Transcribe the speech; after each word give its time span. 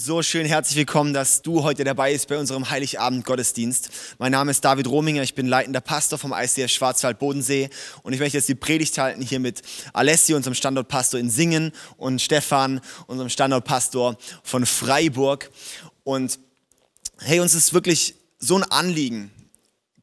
So 0.00 0.22
schön 0.22 0.46
herzlich 0.46 0.76
willkommen, 0.76 1.12
dass 1.12 1.42
du 1.42 1.64
heute 1.64 1.82
dabei 1.82 2.12
bist 2.12 2.28
bei 2.28 2.38
unserem 2.38 2.70
Heiligabend-Gottesdienst. 2.70 3.88
Mein 4.18 4.30
Name 4.30 4.52
ist 4.52 4.64
David 4.64 4.86
Rominger, 4.86 5.24
ich 5.24 5.34
bin 5.34 5.48
leitender 5.48 5.80
Pastor 5.80 6.20
vom 6.20 6.32
ICF 6.32 6.70
Schwarzwald-Bodensee 6.70 7.68
und 8.04 8.12
ich 8.12 8.20
möchte 8.20 8.36
jetzt 8.36 8.48
die 8.48 8.54
Predigt 8.54 8.96
halten 8.96 9.20
hier 9.22 9.40
mit 9.40 9.60
Alessio, 9.92 10.36
unserem 10.36 10.54
Standortpastor 10.54 11.18
in 11.18 11.30
Singen 11.30 11.72
und 11.96 12.22
Stefan, 12.22 12.80
unserem 13.08 13.28
Standortpastor 13.28 14.16
von 14.44 14.66
Freiburg. 14.66 15.50
Und 16.04 16.38
hey, 17.18 17.40
uns 17.40 17.54
ist 17.54 17.74
wirklich 17.74 18.14
so 18.38 18.54
ein 18.54 18.62
Anliegen. 18.62 19.32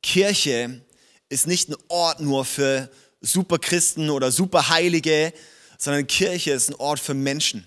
Kirche 0.03 0.81
ist 1.30 1.48
nicht 1.48 1.70
ein 1.70 1.77
Ort 1.88 2.20
nur 2.20 2.44
für 2.44 2.89
Superchristen 3.22 4.09
oder 4.09 4.34
Superheilige, 4.34 5.31
sondern 5.77 6.05
Kirche 6.05 6.52
ist 6.52 6.70
ein 6.70 6.75
Ort 6.75 7.00
für 7.00 7.14
Menschen. 7.14 7.66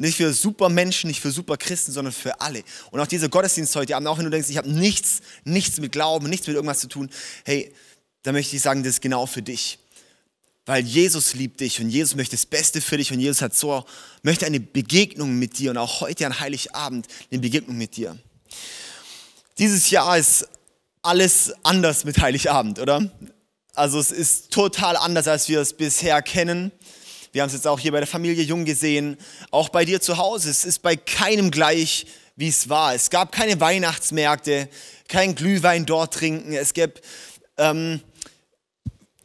Nicht 0.00 0.16
für 0.16 0.32
Supermenschen, 0.32 1.08
nicht 1.08 1.20
für 1.20 1.32
Superchristen, 1.32 1.92
sondern 1.92 2.12
für 2.12 2.40
alle. 2.40 2.62
Und 2.92 3.00
auch 3.00 3.06
dieser 3.06 3.28
Gottesdienst 3.28 3.74
heute 3.74 3.96
Abend, 3.96 4.08
auch 4.08 4.16
wenn 4.16 4.24
du 4.24 4.30
denkst, 4.30 4.48
ich 4.48 4.56
habe 4.56 4.70
nichts, 4.70 5.20
nichts 5.44 5.80
mit 5.80 5.90
Glauben, 5.90 6.30
nichts 6.30 6.46
mit 6.46 6.54
irgendwas 6.54 6.78
zu 6.78 6.86
tun, 6.88 7.10
hey, 7.44 7.74
da 8.22 8.30
möchte 8.30 8.54
ich 8.54 8.62
sagen, 8.62 8.84
das 8.84 8.94
ist 8.94 9.02
genau 9.02 9.26
für 9.26 9.42
dich. 9.42 9.80
Weil 10.66 10.84
Jesus 10.84 11.34
liebt 11.34 11.60
dich 11.60 11.80
und 11.80 11.88
Jesus 11.88 12.14
möchte 12.14 12.36
das 12.36 12.46
Beste 12.46 12.80
für 12.80 12.96
dich 12.96 13.10
und 13.10 13.18
Jesus 13.18 13.42
hat 13.42 13.56
so, 13.56 13.84
möchte 14.22 14.46
eine 14.46 14.60
Begegnung 14.60 15.36
mit 15.36 15.58
dir 15.58 15.72
und 15.72 15.78
auch 15.78 16.02
heute 16.02 16.26
an 16.26 16.38
Heiligabend 16.38 17.08
eine 17.32 17.40
Begegnung 17.40 17.76
mit 17.76 17.96
dir. 17.96 18.16
Dieses 19.58 19.90
Jahr 19.90 20.16
ist 20.16 20.46
alles 21.02 21.52
anders 21.64 22.04
mit 22.04 22.18
Heiligabend, 22.20 22.78
oder? 22.78 23.10
Also 23.74 23.98
es 23.98 24.12
ist 24.12 24.52
total 24.52 24.96
anders, 24.96 25.26
als 25.26 25.48
wir 25.48 25.60
es 25.60 25.72
bisher 25.72 26.20
kennen. 26.22 26.70
Wir 27.38 27.42
haben 27.42 27.50
es 27.50 27.54
jetzt 27.54 27.68
auch 27.68 27.78
hier 27.78 27.92
bei 27.92 28.00
der 28.00 28.08
Familie 28.08 28.42
Jung 28.42 28.64
gesehen, 28.64 29.16
auch 29.52 29.68
bei 29.68 29.84
dir 29.84 30.00
zu 30.00 30.18
Hause. 30.18 30.50
Es 30.50 30.64
ist 30.64 30.80
bei 30.80 30.96
keinem 30.96 31.52
gleich, 31.52 32.06
wie 32.34 32.48
es 32.48 32.68
war. 32.68 32.96
Es 32.96 33.10
gab 33.10 33.30
keine 33.30 33.60
Weihnachtsmärkte, 33.60 34.68
kein 35.06 35.36
Glühwein 35.36 35.86
dort 35.86 36.14
trinken. 36.14 36.52
Es 36.52 36.74
gab, 36.74 37.00
ähm, 37.56 38.00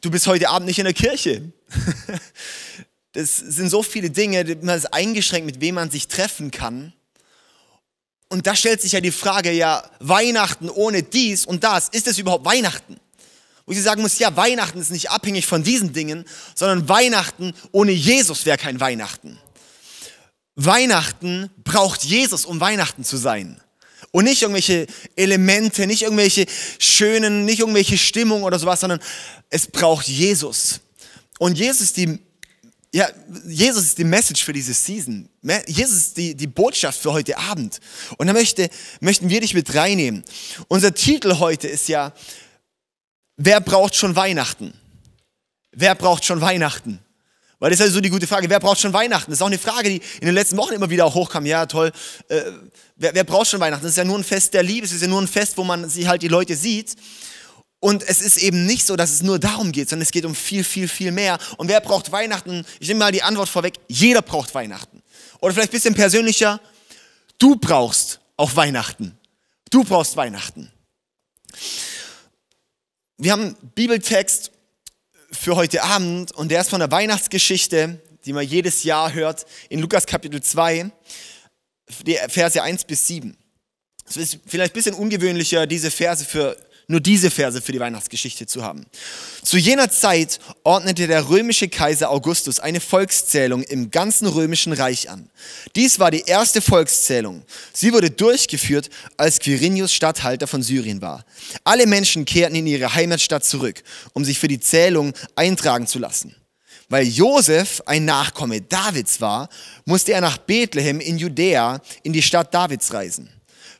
du 0.02 0.12
bist 0.12 0.28
heute 0.28 0.50
Abend 0.50 0.68
nicht 0.68 0.78
in 0.78 0.86
der 0.86 0.94
Kirche. 0.94 1.52
Das 3.14 3.38
sind 3.38 3.70
so 3.70 3.82
viele 3.82 4.12
Dinge, 4.12 4.58
man 4.62 4.78
ist 4.78 4.94
eingeschränkt, 4.94 5.48
mit 5.48 5.62
wem 5.62 5.76
man 5.76 5.90
sich 5.90 6.08
treffen 6.08 6.52
kann. 6.52 6.94
Und 8.30 8.46
da 8.46 8.56
stellt 8.56 8.82
sich 8.82 8.92
ja 8.92 9.02
die 9.02 9.12
Frage, 9.12 9.52
ja, 9.52 9.90
Weihnachten 10.00 10.70
ohne 10.70 11.02
dies 11.02 11.46
und 11.46 11.64
das, 11.64 11.90
ist 11.90 12.08
es 12.08 12.20
überhaupt 12.20 12.46
Weihnachten? 12.46 13.00
Wo 13.66 13.72
ich 13.72 13.82
sagen 13.82 14.02
muss, 14.02 14.20
ja, 14.20 14.36
Weihnachten 14.36 14.80
ist 14.80 14.92
nicht 14.92 15.10
abhängig 15.10 15.46
von 15.46 15.64
diesen 15.64 15.94
Dingen, 15.94 16.26
sondern 16.56 16.90
Weihnachten 16.90 17.54
ohne 17.72 17.92
Jesus 17.92 18.46
wäre 18.46 18.58
kein 18.58 18.80
Weihnachten. 18.80 19.40
Weihnachten 20.56 21.50
braucht 21.64 22.04
Jesus, 22.04 22.46
um 22.46 22.60
Weihnachten 22.60 23.04
zu 23.04 23.18
sein. 23.18 23.60
Und 24.12 24.26
nicht 24.26 24.42
irgendwelche 24.42 24.86
Elemente, 25.16 25.88
nicht 25.88 26.04
irgendwelche 26.04 26.46
schönen, 26.78 27.46
nicht 27.46 27.60
irgendwelche 27.60 27.98
Stimmung 27.98 28.44
oder 28.44 28.60
sowas, 28.60 28.82
sondern 28.82 29.00
es 29.50 29.66
braucht 29.66 30.08
Jesus. 30.08 30.82
Und 31.40 31.58
Jesus 31.58 31.82
ist 31.82 31.98
die, 31.98 32.20
ja, 32.94 33.10
Jesus 33.48 33.86
ist 33.86 33.98
die 33.98 34.04
Message 34.04 34.44
für 34.44 34.54
diese 34.54 34.74
Season. 34.74 35.28
Jesus 35.66 35.98
ist 35.98 36.18
die, 36.18 36.36
die 36.36 36.46
Botschaft 36.46 37.02
für 37.02 37.12
heute 37.12 37.38
Abend. 37.40 37.80
Und 38.18 38.28
da 38.28 38.34
möchte, 38.34 38.70
möchten 39.00 39.30
wir 39.30 39.42
dich 39.42 39.56
mit 39.56 39.74
reinnehmen. 39.74 40.24
Unser 40.68 40.94
Titel 40.94 41.40
heute 41.40 41.68
ist 41.68 41.88
ja 41.88 42.14
wer 43.38 43.62
braucht 43.62 43.96
schon 43.96 44.16
Weihnachten? 44.16 44.74
Wer 45.72 45.96
braucht 45.96 46.26
schon 46.26 46.42
Weihnachten? 46.42 47.00
Weil 47.60 47.70
das 47.70 47.80
ist 47.80 47.86
ja 47.86 47.92
so 47.94 48.02
die 48.02 48.10
gute 48.10 48.28
Frage, 48.28 48.50
wer 48.50 48.60
braucht 48.60 48.82
schon 48.82 48.92
Weihnachten? 48.92 49.32
Das 49.32 49.38
ist 49.38 49.42
auch 49.42 49.48
eine 49.48 49.58
Frage, 49.58 49.90
die 49.90 50.02
in 50.20 50.26
den 50.26 50.36
letzten 50.36 50.58
Wochen 50.58 50.74
immer 50.74 50.90
wieder 50.90 51.06
auch 51.06 51.16
hochkam. 51.16 51.46
Ja, 51.46 51.66
toll, 51.66 51.92
äh, 52.28 52.42
wer, 52.98 53.16
wer 53.16 53.24
braucht 53.24 53.48
schon 53.48 53.60
Weihnachten? 53.62 53.84
Das 53.84 53.92
ist 53.92 53.98
ja 53.98 54.04
nur 54.04 54.18
ein 54.18 54.24
Fest 54.24 54.54
der 54.54 54.64
Liebe, 54.64 54.86
es 54.86 54.92
ist 54.92 55.02
ja 55.02 55.08
nur 55.08 55.22
ein 55.22 55.28
Fest, 55.28 55.58
wo 55.58 55.64
man 55.64 55.88
sich 55.88 56.08
halt 56.08 56.22
die 56.22 56.28
Leute 56.28 56.58
sieht. 56.58 56.96
Und 57.80 58.04
es 58.04 58.22
ist 58.22 58.38
eben 58.38 58.66
nicht 58.66 58.86
so, 58.86 58.96
dass 58.96 59.12
es 59.12 59.24
nur 59.24 59.40
darum 59.40 59.72
geht, 59.72 59.90
sondern 59.90 60.04
es 60.04 60.12
geht 60.12 60.26
um 60.26 60.36
viel, 60.36 60.64
viel, 60.64 60.88
viel 60.88 61.12
mehr. 61.12 61.38
Und 61.58 61.68
wer 61.68 61.82
braucht 61.82 62.12
Weihnachten? 62.12 62.66
Ich 62.80 62.88
nehme 62.88 63.00
mal 63.00 63.12
die 63.12 63.24
Antwort 63.24 63.50
vorweg, 63.50 63.76
jeder 63.88 64.22
braucht 64.22 64.54
Weihnachten. 64.56 65.02
Oder 65.40 65.54
vielleicht 65.54 65.70
ein 65.70 65.78
bisschen 65.78 65.96
persönlicher, 65.96 66.62
du 67.40 67.56
brauchst 67.56 68.20
auch 68.38 68.56
Weihnachten. 68.56 69.18
Du 69.70 69.84
brauchst 69.84 70.16
Weihnachten. 70.16 70.72
Wir 73.18 73.32
haben 73.32 73.44
einen 73.44 73.72
Bibeltext 73.76 74.52
für 75.32 75.56
heute 75.56 75.84
Abend 75.84 76.32
und 76.32 76.50
der 76.50 76.62
ist 76.62 76.72
von 76.72 76.80
der 76.80 76.90
Weihnachtsgeschichte, 76.90 78.02
die 78.26 78.34
man 78.34 78.46
jedes 78.46 78.84
Jahr 78.84 79.14
hört, 79.14 79.46
in 79.70 79.82
Lukas 79.82 80.08
Kapitel 80.08 80.42
2, 80.42 80.90
die 82.08 82.18
Verse 82.28 82.62
1 82.62 82.86
bis 82.86 83.06
7. 83.06 83.38
Es 84.10 84.18
ist 84.18 84.40
vielleicht 84.48 84.74
ein 84.74 84.76
bisschen 84.76 84.96
ungewöhnlicher, 84.96 85.68
diese 85.68 85.92
Verse 85.92 86.26
für 86.26 86.58
nur 86.88 87.00
diese 87.00 87.32
Verse 87.32 87.62
für 87.62 87.72
die 87.72 87.80
Weihnachtsgeschichte 87.80 88.46
zu 88.46 88.64
haben. 88.64 88.86
Zu 89.42 89.58
jener 89.58 89.90
Zeit 89.90 90.40
ordnete 90.64 91.08
der 91.08 91.30
römische 91.30 91.68
Kaiser 91.68 92.10
Augustus 92.10 92.60
eine 92.60 92.80
Volkszählung 92.80 93.64
im 93.64 93.92
ganzen 93.92 94.28
römischen 94.28 94.74
Reich 94.74 95.10
an. 95.10 95.30
Dies 95.76 96.00
war 96.00 96.12
die 96.12 96.24
erste 96.26 96.62
Volkszählung. 96.62 97.44
Sie 97.74 97.94
wurde 97.94 98.12
durchgeführt, 98.12 98.90
als 99.18 99.40
Quirinius 99.40 99.94
Statthalter 99.94 100.48
von 100.48 100.62
Syrien 100.62 101.02
war. 101.02 101.26
Alle 101.64 101.88
Menschen 101.88 102.26
kehrten 102.26 102.56
in 102.56 102.68
ihre 102.68 102.94
Heimatstadt 102.94 103.46
zurück, 103.46 103.84
um 104.14 104.26
sich 104.26 104.40
für 104.40 104.48
die 104.48 104.60
Zählung 104.60 105.14
eintragen 105.36 105.88
zu 105.88 106.00
lassen. 106.00 106.36
Weil 106.90 107.08
Josef 107.08 107.82
ein 107.86 108.06
Nachkomme 108.06 108.62
Davids 108.62 109.20
war, 109.22 109.50
musste 109.86 110.14
er 110.14 110.22
nach 110.22 110.38
Bethlehem 110.38 111.00
in 111.00 111.18
Judäa 111.18 111.82
in 112.04 112.14
die 112.14 112.22
Stadt 112.22 112.54
Davids 112.54 112.94
reisen. 112.94 113.30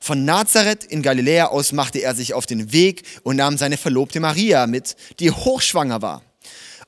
Von 0.04 0.26
Nazareth 0.26 0.84
in 0.84 1.02
Galiläa 1.02 1.46
aus 1.46 1.72
machte 1.72 2.00
er 2.00 2.14
sich 2.14 2.34
auf 2.34 2.46
den 2.46 2.74
Weg 2.74 3.04
und 3.24 3.38
nahm 3.38 3.58
seine 3.58 3.78
Verlobte 3.78 4.20
Maria 4.20 4.68
mit, 4.68 4.98
die 5.22 5.32
hochschwanger 5.32 6.02
war. 6.02 6.22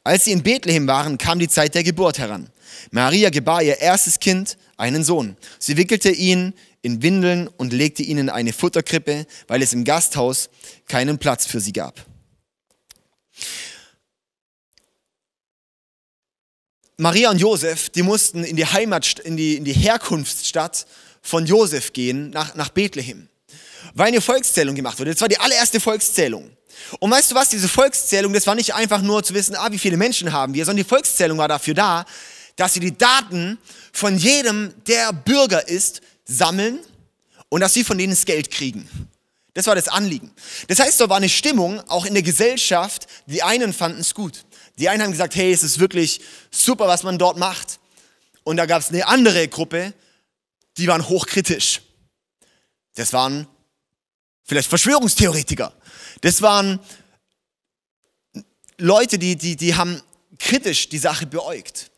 Als 0.04 0.26
sie 0.26 0.34
in 0.34 0.44
Bethlehem 0.44 0.86
waren, 0.86 1.18
kam 1.18 1.40
die 1.40 1.48
Zeit 1.48 1.76
der 1.76 1.86
Geburt 1.86 2.20
heran. 2.20 2.50
Maria 2.92 3.30
gebar 3.30 3.64
ihr 3.64 3.80
erstes 3.80 4.20
Kind, 4.20 4.58
einen 4.76 5.06
Sohn. 5.06 5.38
Sie 5.60 5.78
wickelte 5.78 6.12
ihn 6.12 6.54
in 6.82 7.02
Windeln 7.04 7.48
und 7.48 7.72
legte 7.72 8.04
ihn 8.04 8.18
in 8.18 8.30
eine 8.30 8.52
Futterkrippe, 8.52 9.28
weil 9.48 9.62
es 9.62 9.72
im 9.72 9.86
Gasthaus 9.86 10.50
keinen 10.90 11.18
Platz 11.18 11.46
für 11.46 11.62
sie 11.62 11.72
gab. 11.72 12.06
Maria 16.98 17.30
und 17.30 17.40
Josef, 17.40 17.90
die 17.90 18.04
mussten 18.04 18.44
in 18.44 18.58
die 18.58 18.66
Heimat, 18.66 19.20
in 19.20 19.38
die, 19.38 19.56
in 19.56 19.64
die 19.64 19.72
Herkunftsstadt 19.72 20.86
von 21.26 21.46
Josef 21.46 21.92
gehen 21.92 22.30
nach, 22.30 22.56
nach 22.56 22.70
Bethlehem, 22.70 23.28
weil 23.96 24.08
eine 24.08 24.22
Volkszählung 24.22 24.76
gemacht 24.76 25.00
wurde. 25.00 25.12
Das 25.12 25.22
war 25.22 25.28
die 25.28 25.40
allererste 25.40 25.80
Volkszählung. 25.80 26.52
Und 27.00 27.10
weißt 27.10 27.32
du 27.32 27.36
was, 27.36 27.50
diese 27.50 27.68
Volkszählung, 27.68 28.32
das 28.32 28.46
war 28.46 28.54
nicht 28.54 28.76
einfach 28.76 29.02
nur 29.02 29.24
zu 29.24 29.34
wissen, 29.34 29.56
ah, 29.56 29.72
wie 29.72 29.80
viele 29.80 29.98
Menschen 29.98 30.32
haben 30.32 30.54
wir, 30.54 30.64
sondern 30.66 30.84
die 30.84 30.90
Volkszählung 30.90 31.38
war 31.38 31.48
dafür 31.48 31.74
da, 31.74 32.06
dass 32.56 32.76
sie 32.76 32.80
die 32.80 32.96
Daten 32.96 33.58
von 33.92 34.18
jedem, 34.18 34.74
der 34.88 35.12
Bürger 35.12 35.68
ist, 35.68 36.02
sammeln 36.26 36.80
und 37.50 37.62
dass 37.62 37.74
sie 37.74 37.84
von 37.84 37.98
denen 37.98 38.14
das 38.14 38.26
Geld 38.26 38.52
kriegen. 38.52 38.88
Das 39.56 39.68
war 39.68 39.76
das 39.76 39.88
Anliegen. 39.88 40.32
Das 40.68 40.80
heißt, 40.80 41.00
da 41.00 41.10
war 41.10 41.18
eine 41.18 41.30
Stimmung, 41.30 41.82
auch 41.90 42.06
in 42.06 42.14
der 42.14 42.24
Gesellschaft, 42.24 43.08
die 43.26 43.42
einen 43.42 43.74
fanden 43.74 44.02
es 44.02 44.14
gut. 44.14 44.46
Die 44.78 44.90
einen 44.90 45.02
haben 45.02 45.12
gesagt, 45.12 45.36
hey, 45.36 45.52
es 45.52 45.64
ist 45.64 45.80
wirklich 45.80 46.22
super, 46.52 46.88
was 46.88 47.04
man 47.04 47.18
dort 47.18 47.38
macht. 47.38 47.80
Und 48.44 48.58
da 48.58 48.66
gab 48.66 48.82
es 48.82 48.90
eine 48.90 49.08
andere 49.08 49.48
Gruppe, 49.48 49.94
die 50.78 50.88
waren 50.88 51.08
hochkritisch. 51.08 51.82
Das 52.96 53.14
waren 53.14 53.48
vielleicht 54.44 54.70
Verschwörungstheoretiker. 54.70 55.74
Das 56.22 56.42
waren 56.42 56.80
Leute, 58.78 59.18
die, 59.18 59.36
die, 59.36 59.56
die 59.56 59.76
haben 59.76 60.02
kritisch 60.38 60.90
die 60.90 60.98
Sache 60.98 61.26
beäugt. 61.26 61.92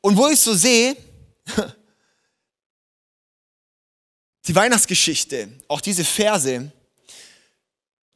Und 0.00 0.16
wo 0.16 0.28
ich 0.28 0.38
so 0.38 0.54
sehe, 0.54 0.96
die 4.46 4.54
Weihnachtsgeschichte, 4.54 5.48
auch 5.68 5.80
diese 5.80 6.04
Verse, 6.04 6.70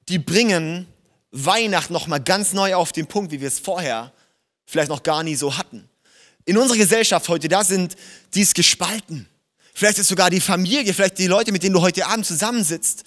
die 0.08 0.18
bringen 0.18 0.86
Weihnachten 1.30 1.92
nochmal 1.92 2.22
ganz 2.22 2.52
neu 2.52 2.74
auf 2.74 2.92
den 2.92 3.06
Punkt, 3.06 3.32
wie 3.32 3.40
wir 3.40 3.48
es 3.48 3.58
vorher 3.58 4.12
vielleicht 4.66 4.88
noch 4.88 5.02
gar 5.02 5.22
nie 5.22 5.34
so 5.34 5.56
hatten. 5.56 5.88
In 6.44 6.56
unserer 6.58 6.78
Gesellschaft 6.78 7.28
heute, 7.28 7.48
da 7.48 7.64
sind 7.64 7.96
dies 8.34 8.54
gespalten. 8.54 9.28
Vielleicht 9.76 9.98
ist 9.98 10.08
sogar 10.08 10.30
die 10.30 10.40
Familie, 10.40 10.94
vielleicht 10.94 11.18
die 11.18 11.26
Leute, 11.26 11.52
mit 11.52 11.62
denen 11.62 11.74
du 11.74 11.82
heute 11.82 12.06
Abend 12.06 12.24
zusammensitzt, 12.24 13.04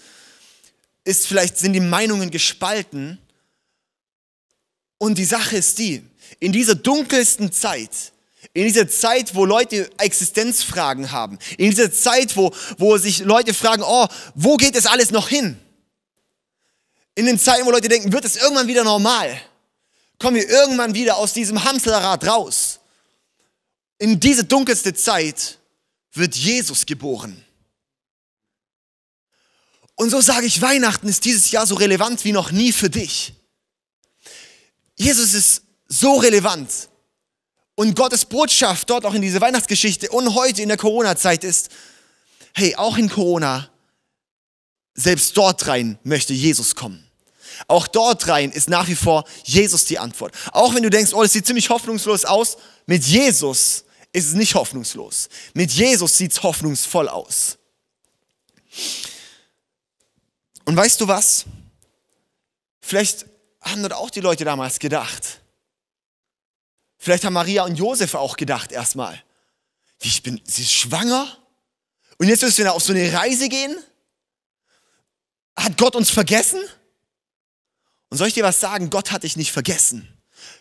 ist 1.04 1.26
vielleicht 1.26 1.58
sind 1.58 1.74
die 1.74 1.80
Meinungen 1.80 2.30
gespalten. 2.30 3.18
Und 5.00 5.18
die 5.18 5.26
Sache 5.26 5.58
ist 5.58 5.80
die, 5.80 6.06
in 6.40 6.52
dieser 6.52 6.76
dunkelsten 6.76 7.52
Zeit, 7.52 8.12
in 8.54 8.66
dieser 8.68 8.88
Zeit, 8.88 9.34
wo 9.34 9.46
Leute 9.46 9.90
Existenzfragen 9.98 11.12
haben, 11.12 11.40
in 11.58 11.72
dieser 11.72 11.92
Zeit, 11.92 12.38
wo, 12.38 12.54
wo 12.78 13.00
sich 13.00 13.18
Leute 13.22 13.56
fragen, 13.56 13.82
oh, 13.84 14.06
wo 14.36 14.56
geht 14.56 14.76
es 14.76 14.86
alles 14.86 15.10
noch 15.10 15.28
hin? 15.28 15.60
In 17.16 17.26
den 17.26 17.40
Zeiten, 17.40 17.66
wo 17.66 17.72
Leute 17.72 17.90
denken, 17.90 18.14
wird 18.14 18.26
es 18.26 18.36
irgendwann 18.36 18.68
wieder 18.68 18.84
normal? 18.84 19.42
Kommen 20.20 20.38
wir 20.38 20.48
irgendwann 20.48 20.94
wieder 20.94 21.18
aus 21.18 21.34
diesem 21.34 21.64
Hamsterrad 21.64 22.28
raus? 22.28 22.80
In 23.98 24.20
diese 24.20 24.44
dunkelste 24.44 24.94
Zeit 24.94 25.59
wird 26.20 26.36
Jesus 26.36 26.86
geboren. 26.86 27.44
Und 29.96 30.12
so 30.12 30.22
sage 30.22 30.46
ich, 30.46 30.62
Weihnachten 30.62 31.10
ist 31.10 31.26
dieses 31.26 31.52
Jahr 31.52 31.68
so 31.68 31.76
relevant 31.76 32.24
wie 32.24 32.32
noch 32.32 32.52
nie 32.52 32.72
für 32.72 32.90
dich. 32.90 33.34
Jesus 34.96 35.34
ist 35.34 35.64
so 35.88 36.18
relevant. 36.18 36.90
Und 37.76 37.96
Gottes 37.96 38.26
Botschaft 38.26 38.90
dort 38.90 39.06
auch 39.06 39.14
in 39.14 39.22
dieser 39.22 39.42
Weihnachtsgeschichte 39.42 40.10
und 40.10 40.36
heute 40.36 40.62
in 40.62 40.70
der 40.70 40.78
Corona-Zeit 40.78 41.44
ist, 41.44 41.70
hey, 42.54 42.76
auch 42.76 42.98
in 42.98 43.10
Corona, 43.10 43.70
selbst 44.94 45.36
dort 45.36 45.68
rein 45.68 45.98
möchte 46.04 46.34
Jesus 46.34 46.76
kommen. 46.76 47.06
Auch 47.68 47.88
dort 47.88 48.28
rein 48.28 48.52
ist 48.52 48.70
nach 48.70 48.88
wie 48.88 48.96
vor 48.96 49.26
Jesus 49.44 49.86
die 49.86 50.00
Antwort. 50.00 50.34
Auch 50.52 50.76
wenn 50.76 50.84
du 50.84 50.90
denkst, 50.90 51.14
oh, 51.14 51.24
das 51.24 51.34
sieht 51.34 51.46
ziemlich 51.46 51.70
hoffnungslos 51.70 52.26
aus, 52.26 52.58
mit 52.86 53.04
Jesus 53.04 53.86
ist 54.12 54.28
es 54.28 54.34
nicht 54.34 54.56
hoffnungslos. 54.56 55.30
Mit 55.54 55.72
Jesus 55.72 56.18
sieht 56.18 56.32
es 56.32 56.44
hoffnungsvoll 56.44 57.08
aus. 57.08 57.58
Und 60.66 60.76
weißt 60.76 61.02
du 61.02 61.08
was? 61.08 61.46
Vielleicht 62.82 63.26
haben 63.62 63.82
dort 63.82 63.94
auch 63.94 64.10
die 64.10 64.22
Leute 64.22 64.46
damals 64.46 64.80
gedacht. 64.80 65.42
Vielleicht 66.98 67.24
haben 67.24 67.34
Maria 67.34 67.64
und 67.64 67.76
Josef 67.76 68.14
auch 68.16 68.36
gedacht 68.36 68.72
erstmal. 68.72 69.24
Ich 70.02 70.24
bin, 70.24 70.42
sie 70.44 70.64
ist 70.64 70.74
schwanger? 70.74 71.38
Und 72.18 72.28
jetzt 72.28 72.42
müssen 72.42 72.64
wir 72.64 72.74
auf 72.74 72.84
so 72.84 72.94
eine 72.94 73.12
Reise 73.14 73.48
gehen? 73.48 73.76
Hat 75.56 75.78
Gott 75.78 75.96
uns 75.96 76.10
vergessen? 76.10 76.62
Und 78.10 78.18
soll 78.18 78.28
ich 78.28 78.34
dir 78.34 78.44
was 78.44 78.60
sagen? 78.60 78.90
Gott 78.90 79.12
hat 79.12 79.24
dich 79.24 79.36
nicht 79.38 79.52
vergessen. 79.52 80.08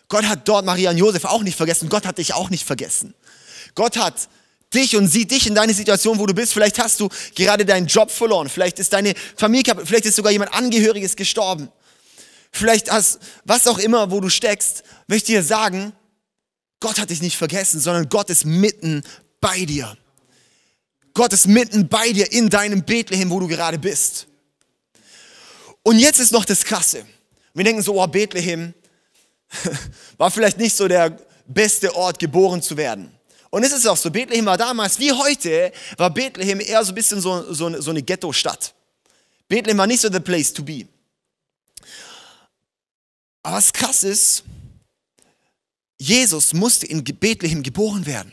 Gott 0.07 0.25
hat 0.25 0.47
dort 0.47 0.65
Maria 0.65 0.91
und 0.91 0.97
Josef 0.97 1.25
auch 1.25 1.41
nicht 1.41 1.57
vergessen. 1.57 1.89
Gott 1.89 2.05
hat 2.05 2.17
dich 2.17 2.33
auch 2.33 2.49
nicht 2.49 2.65
vergessen. 2.65 3.13
Gott 3.75 3.97
hat 3.97 4.29
dich 4.73 4.95
und 4.95 5.07
sieht 5.07 5.31
dich 5.31 5.47
in 5.47 5.55
deine 5.55 5.73
Situation, 5.73 6.19
wo 6.19 6.25
du 6.25 6.33
bist. 6.33 6.53
Vielleicht 6.53 6.79
hast 6.79 6.99
du 6.99 7.09
gerade 7.35 7.65
deinen 7.65 7.87
Job 7.87 8.11
verloren. 8.11 8.49
Vielleicht 8.49 8.79
ist 8.79 8.93
deine 8.93 9.13
Familie. 9.35 9.75
Vielleicht 9.83 10.05
ist 10.05 10.15
sogar 10.15 10.31
jemand 10.31 10.53
Angehöriges 10.53 11.15
gestorben. 11.15 11.69
Vielleicht 12.51 12.91
hast, 12.91 13.19
was 13.45 13.67
auch 13.67 13.77
immer, 13.77 14.11
wo 14.11 14.19
du 14.19 14.29
steckst, 14.29 14.83
möchte 15.07 15.31
ich 15.31 15.39
dir 15.39 15.43
sagen, 15.43 15.93
Gott 16.79 16.99
hat 16.99 17.09
dich 17.09 17.21
nicht 17.21 17.37
vergessen, 17.37 17.79
sondern 17.79 18.09
Gott 18.09 18.29
ist 18.29 18.45
mitten 18.45 19.03
bei 19.41 19.65
dir. 19.65 19.97
Gott 21.13 21.33
ist 21.33 21.47
mitten 21.47 21.87
bei 21.87 22.11
dir 22.11 22.31
in 22.31 22.49
deinem 22.49 22.83
Bethlehem, 22.83 23.29
wo 23.29 23.39
du 23.39 23.47
gerade 23.47 23.77
bist. 23.77 24.27
Und 25.83 25.99
jetzt 25.99 26.19
ist 26.19 26.31
noch 26.31 26.45
das 26.45 26.63
Krasse. 26.63 27.05
Wir 27.53 27.63
denken 27.63 27.81
so, 27.81 28.01
oh, 28.01 28.07
Bethlehem 28.07 28.73
war 30.17 30.31
vielleicht 30.31 30.57
nicht 30.57 30.75
so 30.75 30.87
der 30.87 31.17
beste 31.47 31.93
Ort, 31.95 32.19
geboren 32.19 32.61
zu 32.61 32.77
werden. 32.77 33.11
Und 33.49 33.63
es 33.63 33.71
ist 33.71 33.87
auch 33.87 33.97
so, 33.97 34.11
Bethlehem 34.11 34.45
war 34.45 34.57
damals 34.57 34.99
wie 34.99 35.11
heute, 35.11 35.71
war 35.97 36.09
Bethlehem 36.09 36.59
eher 36.59 36.83
so 36.83 36.91
ein 36.91 36.95
bisschen 36.95 37.19
so, 37.19 37.51
so, 37.53 37.81
so 37.81 37.89
eine 37.91 38.03
Ghetto-Stadt. 38.03 38.73
Bethlehem 39.47 39.77
war 39.77 39.87
nicht 39.87 40.01
so 40.01 40.11
the 40.11 40.19
place 40.19 40.53
to 40.53 40.63
be. 40.63 40.87
Aber 43.41 43.57
was 43.57 43.73
krass 43.73 44.03
ist, 44.03 44.43
Jesus 45.97 46.53
musste 46.53 46.85
in 46.85 47.03
Bethlehem 47.03 47.63
geboren 47.63 48.05
werden. 48.05 48.31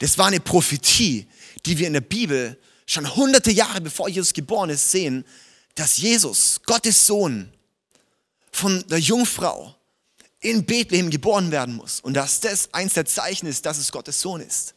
Das 0.00 0.18
war 0.18 0.26
eine 0.26 0.40
Prophetie, 0.40 1.26
die 1.64 1.78
wir 1.78 1.86
in 1.86 1.92
der 1.92 2.00
Bibel 2.00 2.58
schon 2.86 3.14
hunderte 3.14 3.52
Jahre 3.52 3.80
bevor 3.80 4.08
Jesus 4.08 4.32
geboren 4.32 4.70
ist 4.70 4.90
sehen, 4.90 5.24
dass 5.76 5.98
Jesus, 5.98 6.60
Gottes 6.64 7.06
Sohn, 7.06 7.52
von 8.50 8.84
der 8.88 8.98
Jungfrau 8.98 9.75
in 10.40 10.66
Bethlehem 10.66 11.10
geboren 11.10 11.50
werden 11.50 11.76
muss 11.76 12.00
und 12.00 12.14
dass 12.14 12.40
das 12.40 12.72
eins 12.74 12.94
der 12.94 13.06
Zeichen 13.06 13.46
ist, 13.46 13.64
dass 13.66 13.78
es 13.78 13.92
Gottes 13.92 14.20
Sohn 14.20 14.40
ist. 14.40 14.74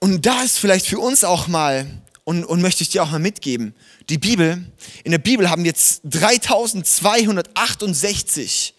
Und 0.00 0.26
da 0.26 0.42
ist 0.42 0.58
vielleicht 0.58 0.86
für 0.86 0.98
uns 1.00 1.24
auch 1.24 1.48
mal, 1.48 1.90
und, 2.24 2.44
und 2.44 2.60
möchte 2.60 2.82
ich 2.82 2.90
dir 2.90 3.02
auch 3.02 3.10
mal 3.10 3.18
mitgeben, 3.18 3.74
die 4.08 4.18
Bibel, 4.18 4.64
in 5.04 5.10
der 5.10 5.18
Bibel 5.18 5.50
haben 5.50 5.64
wir 5.64 5.70
jetzt 5.70 6.02
3268 6.04 8.74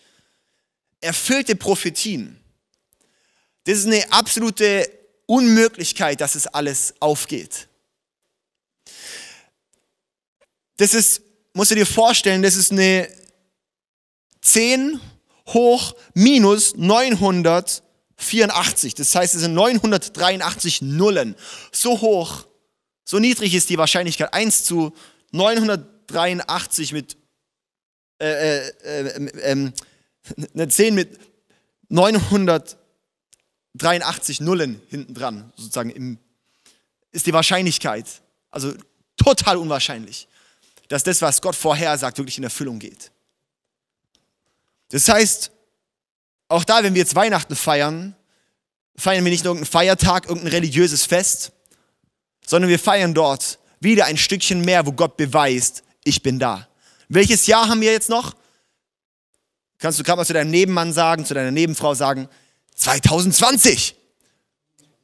erfüllte 1.01 1.55
Prophetien. 1.55 2.39
Das 3.65 3.79
ist 3.79 3.88
eine 3.88 4.09
absolute 4.11 4.89
Unmöglichkeit, 5.25 6.21
dass 6.21 6.35
es 6.35 6.45
alles 6.47 6.93
aufgeht. 7.00 7.67
Das 10.77 10.93
ist, 10.93 11.21
musst 11.57 11.71
du 11.71 11.75
dir 11.75 11.88
vorstellen, 11.88 12.44
das 12.44 12.56
ist 12.56 12.71
eine 12.71 13.09
10 14.42 15.01
hoch 15.48 15.95
minus 16.13 16.75
984. 16.75 18.94
Das 18.94 19.15
heißt, 19.15 19.33
es 19.33 19.42
sind 19.42 19.56
983 19.56 20.83
Nullen. 20.83 21.36
So 21.71 22.00
hoch, 22.00 22.45
so 23.04 23.18
niedrig 23.18 23.56
ist 23.56 23.71
die 23.71 23.80
Wahrscheinlichkeit. 23.80 24.31
1 24.33 24.65
zu 24.65 24.94
983 25.31 26.94
mit, 26.94 27.18
äh, 28.21 28.27
äh, 28.27 28.71
äh, 28.83 29.30
äh, 29.42 29.71
eine 30.53 30.69
10 30.69 30.94
mit 30.94 31.18
983 31.89 34.42
Nullen 34.42 34.80
hinten 34.89 35.15
dran, 35.15 35.51
sozusagen, 35.56 36.19
ist 37.12 37.25
die 37.25 37.33
Wahrscheinlichkeit. 37.33 38.06
Also 38.51 38.75
total 39.18 39.57
unwahrscheinlich 39.57 40.27
dass 40.88 41.04
das, 41.04 41.22
was 41.22 41.42
Gott 41.42 41.56
vorhersagt, 41.56 42.18
wirklich 42.18 42.38
in 42.38 42.44
Erfüllung 42.44 42.80
geht. 42.80 43.12
Das 44.89 45.10
heißt, 45.10 45.51
auch 46.48 46.63
da, 46.63 46.84
wenn 46.84 46.94
wir 46.94 47.01
jetzt 47.01 47.16
Weihnachten 47.16 47.56
feiern, 47.56 48.16
feiern 48.95 49.24
wir 49.24 49.31
nicht 49.31 49.44
nur 49.44 49.54
irgendeinen 49.54 49.72
Feiertag, 49.72 50.28
irgendein 50.28 50.51
religiöses 50.51 51.06
Fest, 51.06 51.51
sondern 52.45 52.69
wir 52.69 52.80
feiern 52.80 53.13
dort 53.13 53.60
wieder 53.80 54.06
ein 54.06 54.18
Stückchen 54.18 54.62
mehr, 54.62 54.86
wo 54.86 54.92
Gott 54.92 55.18
beweist, 55.18 55.84
ich 56.04 56.24
bin 56.24 56.39
da. 56.39 56.68
Welches 57.10 57.48
Jahr 57.48 57.68
haben 57.68 57.81
wir 57.81 57.92
jetzt 57.92 58.10
noch? 58.10 58.36
Kannst 59.80 60.00
du 60.00 60.04
gerade 60.04 60.18
mal 60.18 60.25
zu 60.25 60.34
deinem 60.34 60.50
Nebenmann 60.50 60.94
sagen, 60.94 61.25
zu 61.25 61.34
deiner 61.34 61.51
Nebenfrau 61.51 61.94
sagen, 61.94 62.27
2020. 62.75 63.96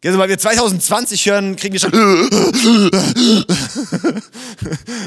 Also, 0.06 0.20
weil 0.20 0.28
wir 0.28 0.38
2020 0.38 1.26
hören, 1.28 1.56
kriegen 1.56 1.74
wir 1.74 1.80
schon 1.80 1.92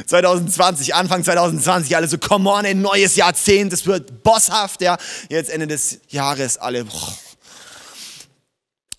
2020, 0.07 0.95
Anfang 0.95 1.23
2020, 1.23 1.95
alle 1.95 2.09
so, 2.09 2.17
come 2.17 2.49
on, 2.49 2.65
ein 2.65 2.81
neues 2.81 3.15
Jahrzehnt, 3.17 3.75
es 3.75 3.85
wird 3.85 4.23
bosshaft, 4.23 4.81
ja. 4.81 4.97
Jetzt 5.29 5.51
Ende 5.51 5.67
des 5.67 5.99
Jahres 6.09 6.57
alle. 6.57 6.87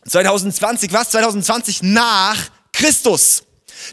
2020, 0.08 0.94
was? 0.94 1.10
2020 1.10 1.82
nach 1.82 2.38
Christus. 2.72 3.42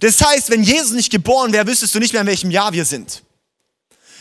Das 0.00 0.20
heißt, 0.20 0.50
wenn 0.50 0.62
Jesus 0.62 0.92
nicht 0.92 1.10
geboren 1.10 1.54
wäre, 1.54 1.66
wüsstest 1.66 1.94
du 1.94 2.00
nicht 2.00 2.12
mehr, 2.12 2.22
in 2.22 2.28
welchem 2.28 2.50
Jahr 2.50 2.74
wir 2.74 2.84
sind. 2.84 3.22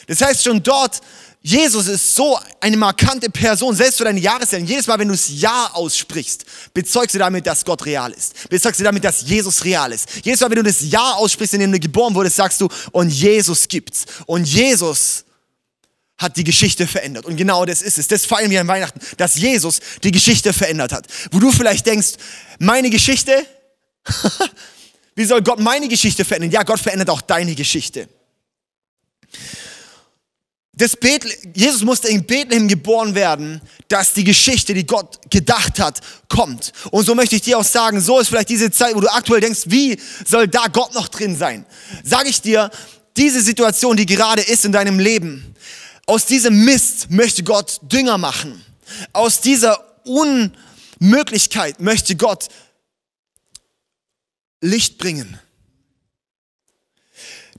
Das 0.07 0.21
heißt, 0.21 0.43
schon 0.43 0.63
dort 0.63 1.01
Jesus 1.45 1.87
ist 1.87 2.15
so 2.15 2.39
eine 2.61 2.77
markante 2.77 3.29
Person, 3.29 3.75
selbst 3.75 3.97
für 3.97 4.05
deine 4.05 4.19
Jahreszahlen. 4.21 4.65
Jedes 4.65 4.87
Mal, 4.87 4.97
wenn 4.97 5.09
du 5.09 5.13
das 5.13 5.27
Ja 5.29 5.71
aussprichst, 5.73 6.45
bezeugst 6.73 7.15
du 7.15 7.19
damit, 7.19 7.45
dass 7.45 7.65
Gott 7.65 7.85
real 7.85 8.13
ist. 8.13 8.49
Bezeugst 8.49 8.79
du 8.79 8.85
damit, 8.85 9.03
dass 9.03 9.23
Jesus 9.23 9.65
real 9.65 9.91
ist. 9.91 10.07
Jedes 10.23 10.39
Mal, 10.39 10.49
wenn 10.49 10.55
du 10.55 10.63
das 10.63 10.79
Ja 10.79 11.15
aussprichst, 11.15 11.53
in 11.55 11.59
dem 11.59 11.73
du 11.73 11.79
geboren 11.79 12.15
wurdest, 12.15 12.37
sagst 12.37 12.61
du, 12.61 12.69
und 12.93 13.09
Jesus 13.09 13.67
gibt's. 13.67 14.05
Und 14.25 14.45
Jesus 14.45 15.25
hat 16.17 16.37
die 16.37 16.45
Geschichte 16.45 16.87
verändert. 16.87 17.25
Und 17.25 17.35
genau 17.35 17.65
das 17.65 17.81
ist 17.81 17.97
es. 17.97 18.07
Das 18.07 18.25
feiern 18.25 18.49
wir 18.49 18.61
an 18.61 18.67
Weihnachten, 18.69 19.01
dass 19.17 19.35
Jesus 19.35 19.81
die 20.01 20.11
Geschichte 20.11 20.53
verändert 20.53 20.93
hat. 20.93 21.07
Wo 21.31 21.39
du 21.39 21.51
vielleicht 21.51 21.85
denkst, 21.85 22.13
meine 22.59 22.89
Geschichte? 22.89 23.45
Wie 25.15 25.25
soll 25.25 25.41
Gott 25.41 25.59
meine 25.59 25.89
Geschichte 25.89 26.23
verändern? 26.23 26.51
Ja, 26.51 26.63
Gott 26.63 26.79
verändert 26.79 27.09
auch 27.09 27.21
deine 27.21 27.53
Geschichte. 27.53 28.07
Das 30.75 30.97
Bethlehem, 30.97 31.53
Jesus 31.53 31.83
musste 31.83 32.07
in 32.07 32.25
Bethlehem 32.25 32.67
geboren 32.67 33.13
werden, 33.13 33.61
dass 33.89 34.13
die 34.13 34.23
Geschichte, 34.23 34.73
die 34.73 34.87
Gott 34.87 35.19
gedacht 35.29 35.79
hat, 35.79 36.01
kommt. 36.27 36.73
Und 36.89 37.05
so 37.05 37.13
möchte 37.13 37.35
ich 37.35 37.43
dir 37.43 37.59
auch 37.59 37.63
sagen, 37.63 38.01
so 38.01 38.19
ist 38.19 38.29
vielleicht 38.29 38.49
diese 38.49 38.71
Zeit, 38.71 38.95
wo 38.95 39.01
du 39.01 39.11
aktuell 39.11 39.41
denkst, 39.41 39.65
wie 39.65 39.99
soll 40.25 40.47
da 40.47 40.65
Gott 40.67 40.95
noch 40.95 41.09
drin 41.09 41.37
sein? 41.37 41.65
Sage 42.03 42.29
ich 42.29 42.41
dir, 42.41 42.71
diese 43.17 43.43
Situation, 43.43 43.97
die 43.97 44.07
gerade 44.07 44.41
ist 44.41 44.65
in 44.65 44.71
deinem 44.71 44.97
Leben, 44.97 45.53
aus 46.07 46.25
diesem 46.25 46.65
Mist 46.65 47.11
möchte 47.11 47.43
Gott 47.43 47.79
Dünger 47.83 48.17
machen. 48.17 48.65
Aus 49.13 49.41
dieser 49.41 49.79
Unmöglichkeit 50.05 51.79
möchte 51.79 52.15
Gott 52.15 52.47
Licht 54.59 54.97
bringen. 54.97 55.39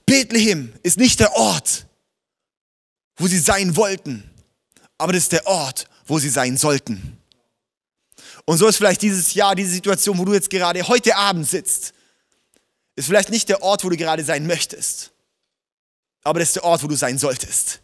Bethlehem 0.05 0.73
ist 0.83 0.97
nicht 0.97 1.19
der 1.19 1.33
Ort, 1.33 1.84
wo 3.17 3.27
sie 3.27 3.39
sein 3.39 3.75
wollten, 3.75 4.23
aber 4.97 5.13
das 5.13 5.23
ist 5.23 5.31
der 5.31 5.45
Ort, 5.47 5.87
wo 6.05 6.19
sie 6.19 6.29
sein 6.29 6.57
sollten. 6.57 7.17
Und 8.45 8.57
so 8.57 8.67
ist 8.67 8.77
vielleicht 8.77 9.01
dieses 9.01 9.33
Jahr, 9.33 9.55
diese 9.55 9.71
Situation, 9.71 10.17
wo 10.17 10.25
du 10.25 10.33
jetzt 10.33 10.49
gerade 10.49 10.87
heute 10.87 11.15
Abend 11.15 11.47
sitzt, 11.47 11.93
ist 12.95 13.07
vielleicht 13.07 13.29
nicht 13.29 13.49
der 13.49 13.61
Ort, 13.61 13.83
wo 13.83 13.89
du 13.89 13.97
gerade 13.97 14.23
sein 14.23 14.45
möchtest, 14.45 15.11
aber 16.23 16.39
das 16.39 16.49
ist 16.49 16.55
der 16.55 16.63
Ort, 16.63 16.83
wo 16.83 16.87
du 16.87 16.95
sein 16.95 17.17
solltest. 17.17 17.81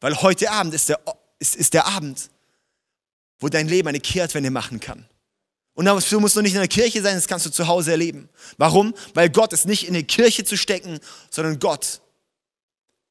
Weil 0.00 0.16
heute 0.22 0.50
Abend 0.50 0.72
ist 0.74 0.88
der, 0.88 1.00
ist, 1.38 1.56
ist 1.56 1.74
der 1.74 1.86
Abend, 1.86 2.30
wo 3.40 3.48
dein 3.48 3.68
Leben 3.68 3.88
eine 3.88 4.00
Kehrtwende 4.00 4.50
machen 4.50 4.78
kann. 4.80 5.06
Und 5.74 5.86
dafür 5.86 6.20
musst 6.20 6.36
du 6.36 6.42
nicht 6.42 6.52
in 6.52 6.60
der 6.60 6.68
Kirche 6.68 7.02
sein, 7.02 7.14
das 7.14 7.26
kannst 7.26 7.46
du 7.46 7.50
zu 7.50 7.66
Hause 7.66 7.92
erleben. 7.92 8.28
Warum? 8.58 8.94
Weil 9.14 9.30
Gott 9.30 9.52
ist 9.52 9.66
nicht 9.66 9.88
in 9.88 9.94
die 9.94 10.04
Kirche 10.04 10.44
zu 10.44 10.56
stecken, 10.56 11.00
sondern 11.30 11.58
Gott, 11.58 12.00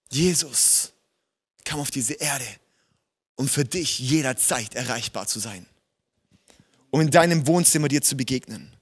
Jesus, 0.10 0.94
kam 1.66 1.80
auf 1.80 1.92
diese 1.92 2.14
Erde, 2.16 2.46
um 3.36 3.48
für 3.48 3.66
dich 3.66 4.00
jederzeit 4.00 4.76
erreichbar 4.76 5.28
zu 5.28 5.40
sein. 5.40 5.66
Um 6.92 7.02
in 7.02 7.12
deinem 7.12 7.46
Wohnzimmer 7.46 7.88
dir 7.88 8.02
zu 8.02 8.18
begegnen. 8.18 8.74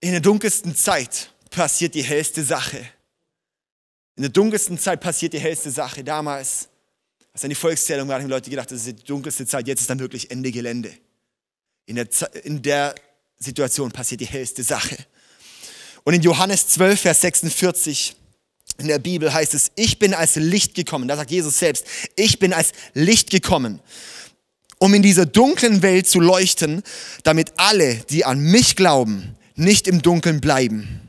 In 0.00 0.12
der 0.12 0.20
dunkelsten 0.20 0.76
Zeit 0.76 1.32
passiert 1.50 1.94
die 1.94 2.02
hellste 2.02 2.44
Sache. 2.44 2.78
In 4.16 4.22
der 4.22 4.30
dunkelsten 4.30 4.78
Zeit 4.78 5.00
passiert 5.00 5.32
die 5.32 5.40
hellste 5.40 5.70
Sache. 5.70 6.04
Damals, 6.04 6.68
als 7.32 7.42
dann 7.42 7.50
die 7.50 7.56
Volkszählung 7.56 8.08
war, 8.08 8.16
haben 8.16 8.26
die 8.26 8.30
Leute 8.30 8.50
gedacht, 8.50 8.70
das 8.70 8.86
ist 8.86 9.00
die 9.00 9.04
dunkelste 9.04 9.46
Zeit, 9.46 9.66
jetzt 9.66 9.80
ist 9.80 9.90
dann 9.90 9.98
wirklich 9.98 10.30
Ende 10.30 10.52
Gelände. 10.52 10.92
In 11.86 11.96
der, 11.96 12.08
in 12.44 12.62
der 12.62 12.94
Situation 13.38 13.90
passiert 13.92 14.20
die 14.20 14.26
hellste 14.26 14.62
Sache. 14.62 14.96
Und 16.04 16.14
in 16.14 16.22
Johannes 16.22 16.68
12, 16.68 17.00
Vers 17.00 17.20
46 17.20 18.16
in 18.78 18.88
der 18.88 18.98
Bibel 18.98 19.32
heißt 19.32 19.54
es, 19.54 19.70
ich 19.74 19.98
bin 19.98 20.14
als 20.14 20.36
Licht 20.36 20.74
gekommen. 20.74 21.08
Da 21.08 21.16
sagt 21.16 21.30
Jesus 21.30 21.58
selbst, 21.58 21.86
ich 22.16 22.38
bin 22.38 22.52
als 22.52 22.72
Licht 22.94 23.30
gekommen, 23.30 23.80
um 24.78 24.92
in 24.92 25.02
dieser 25.02 25.26
dunklen 25.26 25.82
Welt 25.82 26.06
zu 26.06 26.20
leuchten, 26.20 26.82
damit 27.22 27.52
alle, 27.56 27.96
die 28.10 28.24
an 28.24 28.38
mich 28.38 28.76
glauben, 28.76 29.36
nicht 29.54 29.88
im 29.88 30.02
Dunkeln 30.02 30.40
bleiben. 30.40 31.00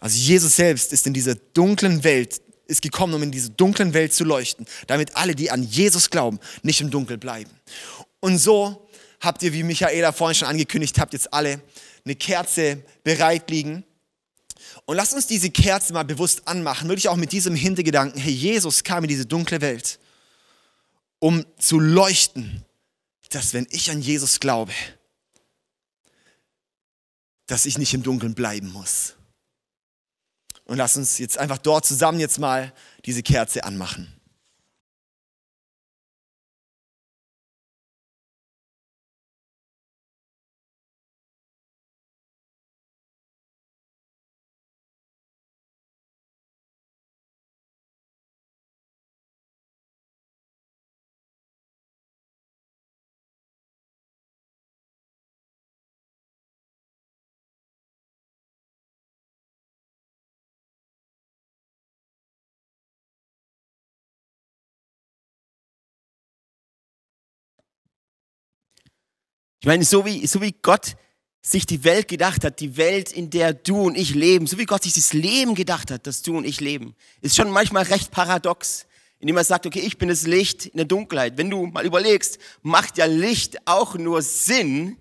Also 0.00 0.18
Jesus 0.18 0.56
selbst 0.56 0.92
ist 0.92 1.06
in 1.06 1.14
dieser 1.14 1.34
dunklen 1.34 2.04
Welt, 2.04 2.40
ist 2.66 2.82
gekommen, 2.82 3.14
um 3.14 3.22
in 3.22 3.30
dieser 3.30 3.48
dunklen 3.50 3.94
Welt 3.94 4.12
zu 4.12 4.24
leuchten, 4.24 4.66
damit 4.86 5.16
alle, 5.16 5.34
die 5.34 5.50
an 5.50 5.62
Jesus 5.62 6.10
glauben, 6.10 6.38
nicht 6.62 6.80
im 6.80 6.90
Dunkeln 6.90 7.18
bleiben. 7.18 7.50
Und 8.20 8.38
so 8.38 8.88
habt 9.20 9.42
ihr, 9.42 9.52
wie 9.52 9.62
Michaela 9.62 10.12
vorhin 10.12 10.34
schon 10.34 10.48
angekündigt 10.48 10.98
habt, 10.98 11.12
jetzt 11.12 11.32
alle 11.32 11.60
eine 12.04 12.14
Kerze 12.14 12.82
bereit 13.02 13.50
liegen. 13.50 13.84
Und 14.84 14.96
lasst 14.96 15.14
uns 15.14 15.26
diese 15.26 15.50
Kerze 15.50 15.92
mal 15.92 16.04
bewusst 16.04 16.46
anmachen, 16.46 16.88
wirklich 16.88 17.08
auch 17.08 17.16
mit 17.16 17.32
diesem 17.32 17.54
Hintergedanken, 17.54 18.20
hey, 18.20 18.32
Jesus 18.32 18.84
kam 18.84 19.04
in 19.04 19.08
diese 19.08 19.26
dunkle 19.26 19.60
Welt, 19.60 19.98
um 21.18 21.44
zu 21.58 21.80
leuchten, 21.80 22.64
dass 23.30 23.52
wenn 23.52 23.66
ich 23.70 23.90
an 23.90 24.00
Jesus 24.00 24.40
glaube, 24.40 24.72
dass 27.46 27.66
ich 27.66 27.78
nicht 27.78 27.94
im 27.94 28.02
Dunkeln 28.02 28.34
bleiben 28.34 28.72
muss. 28.72 29.14
Und 30.64 30.78
lass 30.78 30.96
uns 30.96 31.18
jetzt 31.18 31.38
einfach 31.38 31.58
dort 31.58 31.86
zusammen 31.86 32.18
jetzt 32.18 32.38
mal 32.38 32.72
diese 33.04 33.22
Kerze 33.22 33.64
anmachen. 33.64 34.15
Ich 69.60 69.66
meine, 69.66 69.84
so 69.84 70.04
wie, 70.04 70.26
so 70.26 70.40
wie 70.40 70.52
Gott 70.52 70.96
sich 71.42 71.64
die 71.64 71.84
Welt 71.84 72.08
gedacht 72.08 72.44
hat, 72.44 72.60
die 72.60 72.76
Welt, 72.76 73.12
in 73.12 73.30
der 73.30 73.54
du 73.54 73.78
und 73.78 73.96
ich 73.96 74.14
leben, 74.14 74.46
so 74.46 74.58
wie 74.58 74.66
Gott 74.66 74.82
sich 74.82 74.94
das 74.94 75.12
Leben 75.12 75.54
gedacht 75.54 75.90
hat, 75.90 76.06
dass 76.06 76.22
du 76.22 76.36
und 76.36 76.44
ich 76.44 76.60
leben, 76.60 76.94
ist 77.20 77.36
schon 77.36 77.50
manchmal 77.50 77.84
recht 77.84 78.10
paradox, 78.10 78.86
indem 79.20 79.36
er 79.36 79.44
sagt, 79.44 79.64
okay, 79.64 79.80
ich 79.80 79.96
bin 79.96 80.08
das 80.08 80.26
Licht 80.26 80.66
in 80.66 80.76
der 80.76 80.86
Dunkelheit. 80.86 81.38
Wenn 81.38 81.48
du 81.48 81.66
mal 81.66 81.86
überlegst, 81.86 82.38
macht 82.62 82.98
ja 82.98 83.06
Licht 83.06 83.56
auch 83.66 83.94
nur 83.94 84.22
Sinn, 84.22 84.96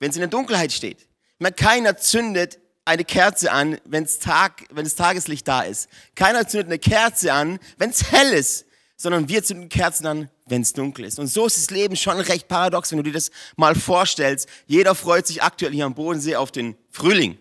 wenn 0.00 0.10
es 0.10 0.16
in 0.16 0.20
der 0.20 0.28
Dunkelheit 0.28 0.72
steht. 0.72 1.00
Ich 1.00 1.40
meine, 1.40 1.54
keiner 1.54 1.96
zündet 1.96 2.58
eine 2.84 3.04
Kerze 3.04 3.52
an, 3.52 3.78
wenn's 3.84 4.18
Tag, 4.18 4.66
wenn 4.70 4.84
das 4.84 4.96
Tageslicht 4.96 5.48
da 5.48 5.62
ist. 5.62 5.88
Keiner 6.14 6.46
zündet 6.46 6.68
eine 6.68 6.78
Kerze 6.78 7.32
an, 7.32 7.58
wenn 7.78 7.90
es 7.90 8.10
hell 8.10 8.32
ist, 8.32 8.66
sondern 8.96 9.28
wir 9.28 9.42
zünden 9.42 9.68
Kerzen 9.68 10.06
an, 10.06 10.30
wenn 10.46 10.62
es 10.62 10.72
dunkel 10.72 11.04
ist. 11.04 11.18
Und 11.18 11.26
so 11.26 11.46
ist 11.46 11.56
das 11.56 11.70
Leben 11.70 11.96
schon 11.96 12.18
recht 12.18 12.48
paradox, 12.48 12.90
wenn 12.90 12.98
du 12.98 13.04
dir 13.04 13.12
das 13.12 13.30
mal 13.56 13.74
vorstellst. 13.74 14.48
Jeder 14.66 14.94
freut 14.94 15.26
sich 15.26 15.42
aktuell 15.42 15.72
hier 15.72 15.86
am 15.86 15.94
Bodensee 15.94 16.36
auf 16.36 16.52
den 16.52 16.76
Frühling. 16.90 17.38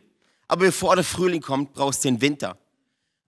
Aber 0.48 0.66
bevor 0.66 0.96
der 0.96 1.06
Frühling 1.06 1.42
kommt, 1.42 1.74
brauchst 1.74 2.04
du 2.04 2.10
den 2.10 2.22
Winter. 2.22 2.58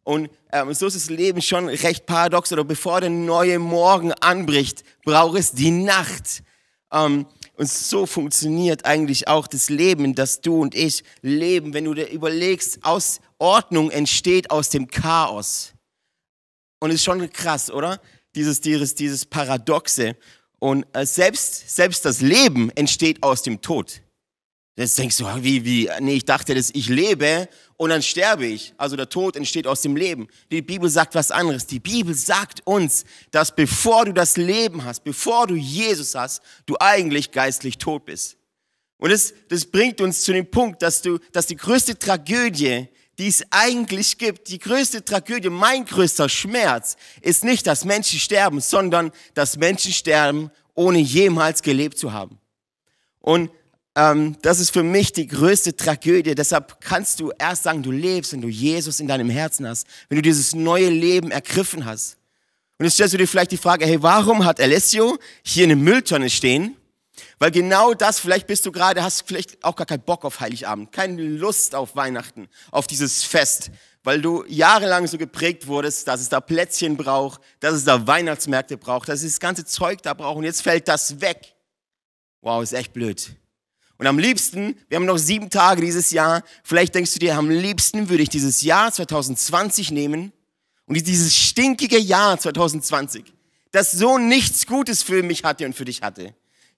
Und 0.03 0.29
ähm, 0.51 0.73
so 0.73 0.85
ist 0.85 0.95
das 0.95 1.09
Leben 1.09 1.41
schon 1.41 1.67
recht 1.67 2.05
paradox. 2.05 2.51
Oder 2.53 2.63
bevor 2.63 3.01
der 3.01 3.09
neue 3.09 3.59
Morgen 3.59 4.13
anbricht, 4.13 4.83
braucht 5.03 5.37
es 5.37 5.51
die 5.51 5.71
Nacht. 5.71 6.43
Ähm, 6.91 7.25
und 7.57 7.69
so 7.69 8.05
funktioniert 8.05 8.85
eigentlich 8.85 9.27
auch 9.27 9.47
das 9.47 9.69
Leben, 9.69 10.13
das 10.13 10.41
du 10.41 10.61
und 10.61 10.75
ich 10.75 11.03
leben. 11.21 11.73
Wenn 11.73 11.85
du 11.85 11.93
dir 11.93 12.09
überlegst, 12.09 12.79
aus 12.83 13.19
Ordnung 13.39 13.91
entsteht 13.91 14.51
aus 14.51 14.69
dem 14.69 14.87
Chaos. 14.87 15.73
Und 16.79 16.91
ist 16.91 17.03
schon 17.03 17.27
krass, 17.31 17.71
oder? 17.71 17.99
Dieses, 18.35 18.61
dieses, 18.61 18.95
dieses 18.95 19.25
Paradoxe. 19.25 20.15
Und 20.59 20.85
äh, 20.93 21.05
selbst, 21.05 21.75
selbst 21.75 22.05
das 22.05 22.21
Leben 22.21 22.69
entsteht 22.71 23.21
aus 23.23 23.41
dem 23.41 23.61
Tod. 23.61 24.01
Jetzt 24.77 24.97
denkst 24.97 25.17
du, 25.17 25.25
wie, 25.41 25.63
wie, 25.63 25.89
nee, 26.01 26.15
ich 26.15 26.25
dachte, 26.25 26.53
dass 26.53 26.69
ich 26.73 26.89
lebe 26.89 27.47
und 27.77 27.91
dann 27.91 28.01
sterbe 28.01 28.45
ich. 28.45 28.73
Also 28.77 28.97
der 28.97 29.07
Tod 29.07 29.37
entsteht 29.37 29.67
aus 29.67 29.81
dem 29.81 29.95
Leben. 29.95 30.27
Die 30.51 30.61
Bibel 30.61 30.89
sagt 30.89 31.15
was 31.15 31.31
anderes. 31.31 31.65
Die 31.65 31.79
Bibel 31.79 32.13
sagt 32.13 32.61
uns, 32.65 33.05
dass 33.31 33.55
bevor 33.55 34.03
du 34.03 34.11
das 34.11 34.35
Leben 34.35 34.83
hast, 34.83 35.05
bevor 35.05 35.47
du 35.47 35.55
Jesus 35.55 36.13
hast, 36.13 36.41
du 36.65 36.75
eigentlich 36.79 37.31
geistlich 37.31 37.77
tot 37.77 38.05
bist. 38.05 38.35
Und 38.97 39.11
das, 39.11 39.33
das 39.47 39.65
bringt 39.65 40.01
uns 40.01 40.23
zu 40.23 40.33
dem 40.33 40.49
Punkt, 40.49 40.81
dass 40.81 41.01
du, 41.01 41.19
dass 41.31 41.47
die 41.47 41.55
größte 41.55 41.97
Tragödie, 41.97 42.89
die 43.17 43.27
es 43.27 43.43
eigentlich 43.49 44.17
gibt. 44.17 44.49
Die 44.49 44.59
größte 44.59 45.05
Tragödie, 45.05 45.49
mein 45.49 45.85
größter 45.85 46.29
Schmerz 46.29 46.97
ist 47.21 47.43
nicht, 47.43 47.67
dass 47.67 47.85
Menschen 47.85 48.19
sterben, 48.19 48.59
sondern 48.61 49.11
dass 49.33 49.57
Menschen 49.57 49.93
sterben, 49.93 50.51
ohne 50.73 50.99
jemals 50.99 51.61
gelebt 51.61 51.97
zu 51.97 52.13
haben. 52.13 52.37
Und 53.19 53.49
ähm, 53.95 54.35
das 54.41 54.59
ist 54.59 54.71
für 54.71 54.83
mich 54.83 55.13
die 55.13 55.27
größte 55.27 55.75
Tragödie. 55.75 56.35
Deshalb 56.35 56.81
kannst 56.81 57.19
du 57.21 57.31
erst 57.39 57.63
sagen, 57.63 57.81
du 57.81 57.91
lebst, 57.91 58.33
wenn 58.33 58.41
du 58.41 58.49
Jesus 58.49 58.99
in 58.99 59.07
deinem 59.07 59.29
Herzen 59.29 59.67
hast, 59.67 59.87
wenn 60.09 60.17
du 60.17 60.21
dieses 60.21 60.53
neue 60.53 60.89
Leben 60.89 61.31
ergriffen 61.31 61.85
hast. 61.85 62.17
Und 62.77 62.85
jetzt 62.85 62.95
stellst 62.95 63.13
du 63.13 63.17
dir 63.17 63.27
vielleicht 63.27 63.51
die 63.51 63.57
Frage, 63.57 63.85
hey, 63.85 64.03
warum 64.03 64.43
hat 64.43 64.59
Alessio 64.59 65.17
hier 65.43 65.63
eine 65.63 65.77
Mülltonne 65.77 66.29
stehen? 66.29 66.75
Weil 67.39 67.51
genau 67.51 67.93
das, 67.93 68.19
vielleicht 68.19 68.47
bist 68.47 68.65
du 68.65 68.71
gerade, 68.71 69.03
hast 69.03 69.27
vielleicht 69.27 69.63
auch 69.63 69.75
gar 69.75 69.85
keinen 69.85 70.03
Bock 70.03 70.25
auf 70.25 70.39
Heiligabend, 70.39 70.91
keine 70.91 71.21
Lust 71.21 71.75
auf 71.75 71.95
Weihnachten, 71.95 72.47
auf 72.71 72.87
dieses 72.87 73.23
Fest, 73.23 73.71
weil 74.03 74.21
du 74.21 74.43
jahrelang 74.47 75.07
so 75.07 75.17
geprägt 75.17 75.67
wurdest, 75.67 76.07
dass 76.07 76.21
es 76.21 76.29
da 76.29 76.39
Plätzchen 76.39 76.97
braucht, 76.97 77.41
dass 77.59 77.73
es 77.73 77.85
da 77.85 78.05
Weihnachtsmärkte 78.07 78.77
braucht, 78.77 79.09
dass 79.09 79.23
es 79.23 79.33
das 79.33 79.39
ganze 79.39 79.65
Zeug 79.65 80.01
da 80.01 80.13
braucht 80.13 80.37
und 80.37 80.43
jetzt 80.43 80.61
fällt 80.61 80.87
das 80.87 81.21
weg. 81.21 81.55
Wow, 82.41 82.61
ist 82.61 82.73
echt 82.73 82.93
blöd. 82.93 83.35
Und 83.97 84.07
am 84.07 84.19
liebsten, 84.19 84.77
wir 84.89 84.97
haben 84.97 85.05
noch 85.05 85.17
sieben 85.17 85.49
Tage 85.49 85.81
dieses 85.81 86.11
Jahr, 86.11 86.43
vielleicht 86.63 86.95
denkst 86.95 87.13
du 87.13 87.19
dir, 87.19 87.37
am 87.37 87.49
liebsten 87.49 88.09
würde 88.09 88.23
ich 88.23 88.29
dieses 88.29 88.61
Jahr 88.61 88.91
2020 88.91 89.91
nehmen 89.91 90.33
und 90.85 90.95
dieses 90.95 91.35
stinkige 91.35 91.97
Jahr 91.97 92.37
2020, 92.37 93.33
das 93.71 93.91
so 93.91 94.17
nichts 94.17 94.67
Gutes 94.67 95.01
für 95.01 95.23
mich 95.23 95.43
hatte 95.43 95.65
und 95.65 95.73
für 95.73 95.85
dich 95.85 96.01
hatte 96.01 96.35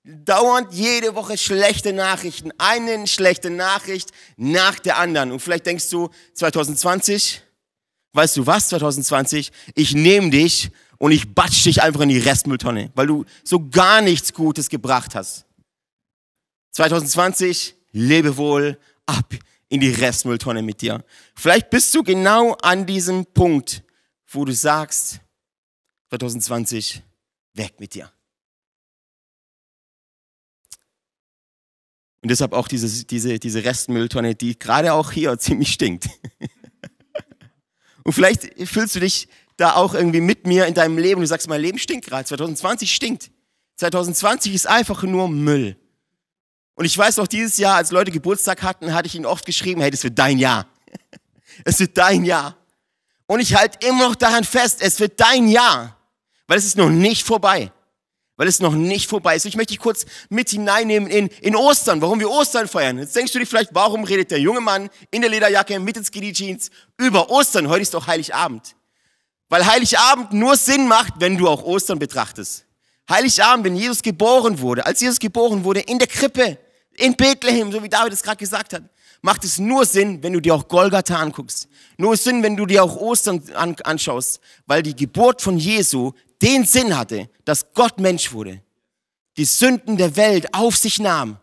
dauernd 0.08 0.74
jede 0.74 1.16
Woche 1.16 1.38
schlechte 1.38 1.92
Nachrichten, 1.92 2.52
eine 2.58 3.08
schlechte 3.08 3.50
Nachricht 3.50 4.12
nach 4.38 4.80
der 4.80 4.98
anderen. 4.98 5.32
Und 5.32 5.42
vielleicht 5.42 5.66
denkst 5.66 5.90
du, 5.90 6.10
2020, 6.34 7.42
weißt 8.14 8.38
du 8.38 8.48
was, 8.48 8.70
2020, 8.70 9.52
ich 9.76 9.94
nehme 9.94 10.30
dich 10.30 10.72
und 10.98 11.12
ich 11.12 11.36
batsch 11.36 11.66
dich 11.66 11.82
einfach 11.82 12.02
in 12.02 12.10
die 12.10 12.20
Restmülltonne, 12.20 12.92
weil 12.96 13.08
du 13.08 13.26
so 13.44 13.70
gar 13.70 14.02
nichts 14.02 14.34
Gutes 14.34 14.70
gebracht 14.70 15.14
hast. 15.14 15.46
2020, 16.72 17.76
lebe 17.92 18.38
wohl, 18.38 18.80
ab 19.06 19.34
in 19.70 19.82
die 19.82 19.92
Restmülltonne 19.92 20.62
mit 20.62 20.82
dir. 20.82 21.04
Vielleicht 21.36 21.70
bist 21.70 21.94
du 21.94 22.04
genau 22.04 22.54
an 22.62 22.86
diesem 22.86 23.26
Punkt, 23.26 23.84
wo 24.30 24.46
du 24.46 24.54
sagst, 24.54 25.20
2020, 26.10 27.04
weg 27.54 27.80
mit 27.80 27.94
dir. 27.94 28.12
Und 32.22 32.32
deshalb 32.32 32.54
auch 32.54 32.68
diese, 32.68 33.06
diese, 33.06 33.40
diese 33.40 33.64
Restmülltonne, 33.64 34.36
die 34.36 34.58
gerade 34.58 34.94
auch 34.94 35.12
hier 35.12 35.38
ziemlich 35.40 35.72
stinkt. 35.72 36.10
Und 38.04 38.14
vielleicht 38.14 38.48
fühlst 38.68 38.96
du 38.96 39.00
dich 39.00 39.28
da 39.58 39.76
auch 39.76 39.94
irgendwie 39.94 40.22
mit 40.22 40.48
mir 40.48 40.66
in 40.66 40.74
deinem 40.74 40.98
Leben. 40.98 41.22
Du 41.22 41.28
sagst, 41.28 41.50
mein 41.50 41.62
Leben 41.62 41.80
stinkt 41.80 42.08
gerade. 42.08 42.26
2020 42.26 42.94
stinkt. 42.94 43.32
2020 43.76 44.54
ist 44.54 44.68
einfach 44.68 45.04
nur 45.04 45.28
Müll. 45.28 45.76
Und 46.76 46.86
ich 46.86 46.98
weiß 46.98 47.18
noch, 47.18 47.28
dieses 47.28 47.58
Jahr, 47.58 47.76
als 47.76 47.92
Leute 47.92 48.12
Geburtstag 48.12 48.62
hatten, 48.62 48.94
hatte 48.94 49.08
ich 49.08 49.16
ihnen 49.16 49.26
oft 49.26 49.46
geschrieben, 49.46 49.82
hey, 49.82 49.90
das 49.92 50.04
wird 50.04 50.18
dein 50.18 50.38
Jahr. 50.38 50.68
Es 51.66 51.80
wird 51.80 51.98
dein 51.98 52.24
Jahr. 52.24 52.56
Und 53.26 53.40
ich 53.40 53.56
halte 53.56 53.86
immer 53.88 54.10
noch 54.10 54.16
daran 54.16 54.44
fest, 54.44 54.78
es 54.80 55.00
wird 55.00 55.20
dein 55.20 55.48
Jahr. 55.48 55.98
Weil 56.46 56.60
es 56.60 56.66
ist 56.66 56.78
noch 56.78 56.90
nicht 56.90 57.26
vorbei. 57.26 57.72
Weil 58.38 58.48
es 58.48 58.60
noch 58.60 58.74
nicht 58.74 59.10
vorbei 59.10 59.36
ist. 59.36 59.46
Ich 59.46 59.56
möchte 59.56 59.74
dich 59.74 59.80
kurz 59.80 60.06
mit 60.30 60.50
hineinnehmen 60.50 61.10
in, 61.10 61.28
in 61.42 61.56
Ostern, 61.56 62.02
warum 62.02 62.20
wir 62.20 62.30
Ostern 62.30 62.68
feiern. 62.68 63.00
Jetzt 63.00 63.16
denkst 63.16 63.34
du 63.34 63.40
dir 63.40 63.48
vielleicht, 63.48 63.74
warum 63.74 64.04
redet 64.04 64.32
der 64.32 64.40
junge 64.40 64.62
Mann 64.62 64.90
in 65.10 65.22
der 65.22 65.30
Lederjacke 65.32 65.80
mit 65.80 65.96
den 65.96 66.06
Skinny 66.06 66.32
Jeans 66.32 66.70
über 66.98 67.30
Ostern? 67.32 67.68
Heute 67.68 67.82
ist 67.82 67.96
doch 67.96 68.06
Heiligabend. 68.06 68.76
Weil 69.50 69.66
Heiligabend 69.66 70.34
nur 70.34 70.56
Sinn 70.56 70.88
macht, 70.88 71.14
wenn 71.18 71.38
du 71.38 71.48
auch 71.48 71.64
Ostern 71.64 71.98
betrachtest. 71.98 72.66
Heiligabend, 73.10 73.66
wenn 73.66 73.76
Jesus 73.76 74.02
geboren 74.04 74.60
wurde, 74.60 74.86
als 74.86 75.02
Jesus 75.02 75.20
geboren 75.20 75.64
wurde, 75.64 75.80
in 75.80 75.98
der 75.98 76.08
Krippe, 76.08 76.60
in 76.96 77.16
Bethlehem, 77.16 77.72
so 77.72 77.82
wie 77.82 77.90
David 77.90 78.14
es 78.14 78.22
gerade 78.22 78.38
gesagt 78.38 78.74
hat, 78.74 78.84
macht 79.22 79.44
es 79.44 79.58
nur 79.58 79.86
Sinn, 79.86 80.22
wenn 80.22 80.34
du 80.34 80.40
dir 80.40 80.54
auch 80.54 80.68
Golgatha 80.68 81.16
anguckst. 81.18 81.68
Nur 81.98 82.18
Sinn, 82.18 82.44
wenn 82.44 82.56
du 82.56 82.66
dir 82.66 82.84
auch 82.84 82.98
Ostern 82.98 83.42
anschaust, 83.54 84.40
weil 84.66 84.84
die 84.84 84.96
Geburt 84.96 85.42
von 85.42 85.58
Jesu 85.58 86.12
den 86.42 86.66
Sinn 86.66 86.98
hatte, 86.98 87.30
dass 87.46 87.74
Gott 87.74 88.00
Mensch 88.00 88.32
wurde, 88.32 88.62
die 89.38 89.46
Sünden 89.46 89.98
der 89.98 90.16
Welt 90.16 90.54
auf 90.54 90.78
sich 90.78 91.00
nahm 91.00 91.40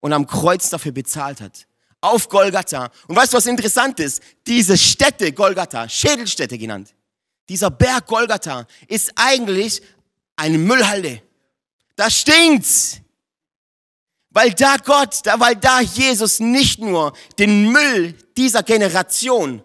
und 0.00 0.12
am 0.12 0.26
Kreuz 0.26 0.70
dafür 0.70 0.92
bezahlt 0.92 1.40
hat. 1.40 1.66
Auf 2.00 2.28
Golgatha. 2.28 2.90
Und 3.08 3.16
weißt 3.16 3.32
du, 3.32 3.38
was 3.38 3.46
interessant 3.46 3.98
ist? 3.98 4.22
Diese 4.46 4.78
Stätte, 4.78 5.32
Golgatha, 5.32 5.88
Schädelstätte 5.88 6.56
genannt, 6.56 6.94
dieser 7.48 7.70
Berg 7.70 8.06
Golgatha 8.06 8.66
ist 8.86 9.12
eigentlich 9.16 9.82
eine 10.36 10.58
Müllhalde. 10.58 11.22
Da 11.96 12.10
stinkt's. 12.10 13.00
Weil 14.30 14.52
da 14.52 14.76
Gott, 14.76 15.20
da, 15.24 15.40
weil 15.40 15.56
da 15.56 15.80
Jesus 15.80 16.38
nicht 16.38 16.78
nur 16.80 17.14
den 17.38 17.72
Müll 17.72 18.12
dieser 18.36 18.62
Generation, 18.62 19.62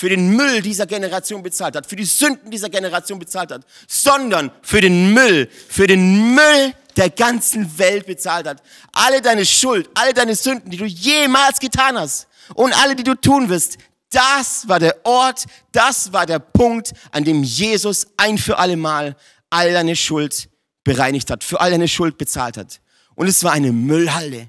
für 0.00 0.08
den 0.08 0.34
Müll 0.34 0.62
dieser 0.62 0.86
Generation 0.86 1.42
bezahlt 1.42 1.76
hat, 1.76 1.86
für 1.86 1.94
die 1.94 2.06
Sünden 2.06 2.50
dieser 2.50 2.70
Generation 2.70 3.18
bezahlt 3.18 3.52
hat, 3.52 3.66
sondern 3.86 4.50
für 4.62 4.80
den 4.80 5.12
Müll, 5.12 5.46
für 5.68 5.86
den 5.86 6.34
Müll 6.34 6.72
der 6.96 7.10
ganzen 7.10 7.78
Welt 7.78 8.06
bezahlt 8.06 8.46
hat. 8.46 8.62
Alle 8.92 9.20
deine 9.20 9.44
Schuld, 9.44 9.90
alle 9.92 10.14
deine 10.14 10.34
Sünden, 10.34 10.70
die 10.70 10.78
du 10.78 10.86
jemals 10.86 11.60
getan 11.60 11.98
hast 11.98 12.28
und 12.54 12.72
alle, 12.82 12.96
die 12.96 13.02
du 13.02 13.14
tun 13.14 13.50
wirst, 13.50 13.76
das 14.10 14.66
war 14.66 14.78
der 14.78 15.04
Ort, 15.04 15.44
das 15.70 16.14
war 16.14 16.24
der 16.24 16.38
Punkt, 16.38 16.94
an 17.12 17.24
dem 17.24 17.42
Jesus 17.42 18.06
ein 18.16 18.38
für 18.38 18.56
alle 18.56 18.78
Mal 18.78 19.14
all 19.50 19.70
deine 19.70 19.96
Schuld 19.96 20.48
bereinigt 20.82 21.30
hat, 21.30 21.44
für 21.44 21.60
all 21.60 21.72
deine 21.72 21.88
Schuld 21.88 22.16
bezahlt 22.16 22.56
hat. 22.56 22.80
Und 23.16 23.26
es 23.26 23.44
war 23.44 23.52
eine 23.52 23.70
Müllhalde. 23.70 24.48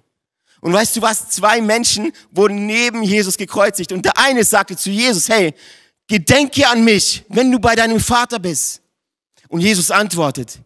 Und 0.62 0.74
weißt 0.74 0.96
du 0.96 1.02
was? 1.02 1.30
Zwei 1.30 1.60
Menschen 1.60 2.14
wurden 2.32 2.66
neben 2.66 3.04
Jesus 3.04 3.36
gekreuzigt. 3.36 3.92
Und 3.92 4.06
der 4.06 4.18
eine 4.18 4.44
sagte 4.44 4.78
zu 4.78 4.90
Jesus, 4.90 5.28
hey, 5.28 5.54
gedenke 6.08 6.68
an 6.68 6.84
mich, 6.84 7.24
wenn 7.30 7.52
du 7.52 7.60
bei 7.60 7.76
deinem 7.76 8.00
Vater 8.00 8.40
bist. 8.40 8.82
Und 9.50 9.62
Jesus 9.62 9.92
antwortet, 9.92 10.60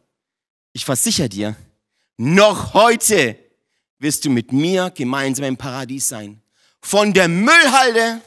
ich 0.73 0.85
versichere 0.85 1.29
dir, 1.29 1.55
noch 2.17 2.73
heute 2.73 3.37
wirst 3.99 4.25
du 4.25 4.29
mit 4.29 4.51
mir 4.51 4.91
gemeinsam 4.91 5.45
im 5.45 5.57
Paradies 5.57 6.09
sein. 6.09 6.41
Von 6.81 7.13
der 7.13 7.27
Müllhalde 7.27 8.21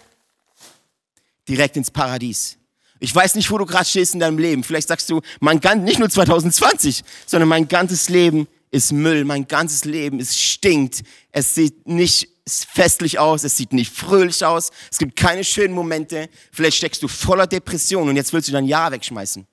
direkt 1.46 1.76
ins 1.76 1.90
Paradies. 1.90 2.56
Ich 3.00 3.14
weiß 3.14 3.34
nicht, 3.36 3.50
wo 3.50 3.58
du 3.58 3.66
gerade 3.66 3.84
stehst 3.84 4.14
in 4.14 4.20
deinem 4.20 4.38
Leben. 4.38 4.64
Vielleicht 4.64 4.88
sagst 4.88 5.08
du, 5.10 5.20
mein 5.40 5.60
ganz, 5.60 5.84
nicht 5.84 5.98
nur 5.98 6.10
2020, 6.10 7.04
sondern 7.26 7.48
mein 7.48 7.68
ganzes 7.68 8.08
Leben 8.08 8.48
ist 8.70 8.92
Müll. 8.92 9.24
Mein 9.24 9.48
ganzes 9.48 9.84
Leben 9.84 10.20
ist 10.20 10.38
stinkt. 10.38 11.02
Es 11.30 11.54
sieht 11.54 11.86
nicht 11.86 12.28
festlich 12.46 13.18
aus. 13.18 13.44
Es 13.44 13.56
sieht 13.56 13.72
nicht 13.72 13.92
fröhlich 13.92 14.44
aus. 14.44 14.70
Es 14.90 14.98
gibt 14.98 15.16
keine 15.16 15.44
schönen 15.44 15.74
Momente. 15.74 16.28
Vielleicht 16.52 16.78
steckst 16.78 17.02
du 17.02 17.08
voller 17.08 17.46
Depression 17.46 18.08
und 18.08 18.16
jetzt 18.16 18.32
willst 18.32 18.48
du 18.48 18.52
dein 18.52 18.66
Jahr 18.66 18.90
wegschmeißen. 18.92 19.46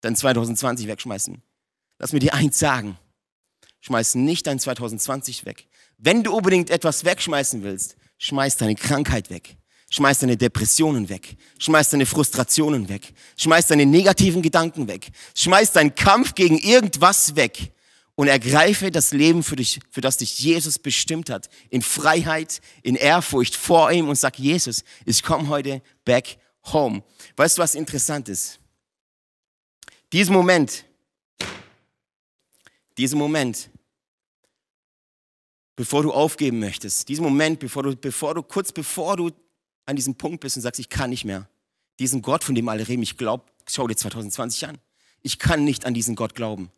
Dein 0.00 0.16
2020 0.16 0.86
wegschmeißen. 0.86 1.42
Lass 1.98 2.12
mir 2.12 2.18
dir 2.18 2.34
eins 2.34 2.58
sagen. 2.58 2.98
Schmeiß 3.80 4.16
nicht 4.16 4.46
dein 4.46 4.58
2020 4.58 5.44
weg. 5.44 5.66
Wenn 5.98 6.22
du 6.22 6.32
unbedingt 6.34 6.70
etwas 6.70 7.04
wegschmeißen 7.04 7.62
willst, 7.62 7.96
schmeiß 8.18 8.56
deine 8.56 8.74
Krankheit 8.74 9.30
weg. 9.30 9.56
Schmeiß 9.90 10.20
deine 10.20 10.36
Depressionen 10.36 11.08
weg. 11.08 11.36
Schmeiß 11.58 11.90
deine 11.90 12.06
Frustrationen 12.06 12.88
weg. 12.88 13.12
Schmeiß 13.36 13.66
deine 13.66 13.84
negativen 13.84 14.40
Gedanken 14.40 14.88
weg. 14.88 15.10
Schmeiß 15.36 15.72
deinen 15.72 15.94
Kampf 15.94 16.34
gegen 16.34 16.58
irgendwas 16.58 17.36
weg 17.36 17.72
und 18.22 18.28
ergreife 18.28 18.92
das 18.92 19.10
Leben 19.10 19.42
für 19.42 19.56
dich, 19.56 19.80
für 19.90 20.00
das 20.00 20.18
dich 20.18 20.38
Jesus 20.38 20.78
bestimmt 20.78 21.28
hat. 21.28 21.50
In 21.70 21.82
Freiheit, 21.82 22.60
in 22.84 22.94
Ehrfurcht 22.94 23.56
vor 23.56 23.90
ihm 23.90 24.08
und 24.08 24.14
sag, 24.14 24.38
Jesus, 24.38 24.84
ich 25.04 25.24
komme 25.24 25.48
heute 25.48 25.82
back 26.04 26.38
home. 26.66 27.02
Weißt 27.34 27.58
du, 27.58 27.62
was 27.62 27.74
interessant 27.74 28.28
ist? 28.28 28.60
Diesen 30.12 30.32
Moment, 30.34 30.84
diesen 32.96 33.18
Moment, 33.18 33.68
bevor 35.74 36.04
du 36.04 36.12
aufgeben 36.12 36.60
möchtest, 36.60 37.08
diesen 37.08 37.24
Moment, 37.24 37.58
bevor 37.58 37.82
du, 37.82 37.96
bevor 37.96 38.36
du, 38.36 38.44
kurz 38.44 38.70
bevor 38.70 39.16
du 39.16 39.32
an 39.84 39.96
diesem 39.96 40.14
Punkt 40.14 40.42
bist 40.42 40.54
und 40.54 40.62
sagst, 40.62 40.78
ich 40.78 40.88
kann 40.88 41.10
nicht 41.10 41.24
mehr. 41.24 41.48
Diesen 41.98 42.22
Gott, 42.22 42.44
von 42.44 42.54
dem 42.54 42.68
alle 42.68 42.86
reden, 42.86 43.02
ich 43.02 43.16
glaube, 43.16 43.46
schau 43.68 43.88
dir 43.88 43.96
2020 43.96 44.68
an. 44.68 44.78
Ich 45.22 45.40
kann 45.40 45.64
nicht 45.64 45.86
an 45.86 45.92
diesen 45.92 46.14
Gott 46.14 46.36
glauben. 46.36 46.70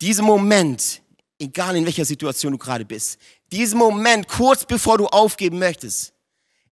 Diesen 0.00 0.24
Moment, 0.24 1.02
egal 1.38 1.76
in 1.76 1.84
welcher 1.84 2.04
Situation 2.04 2.52
du 2.52 2.58
gerade 2.58 2.84
bist, 2.84 3.18
diesen 3.52 3.78
Moment, 3.78 4.28
kurz 4.28 4.64
bevor 4.64 4.98
du 4.98 5.06
aufgeben 5.06 5.58
möchtest, 5.58 6.12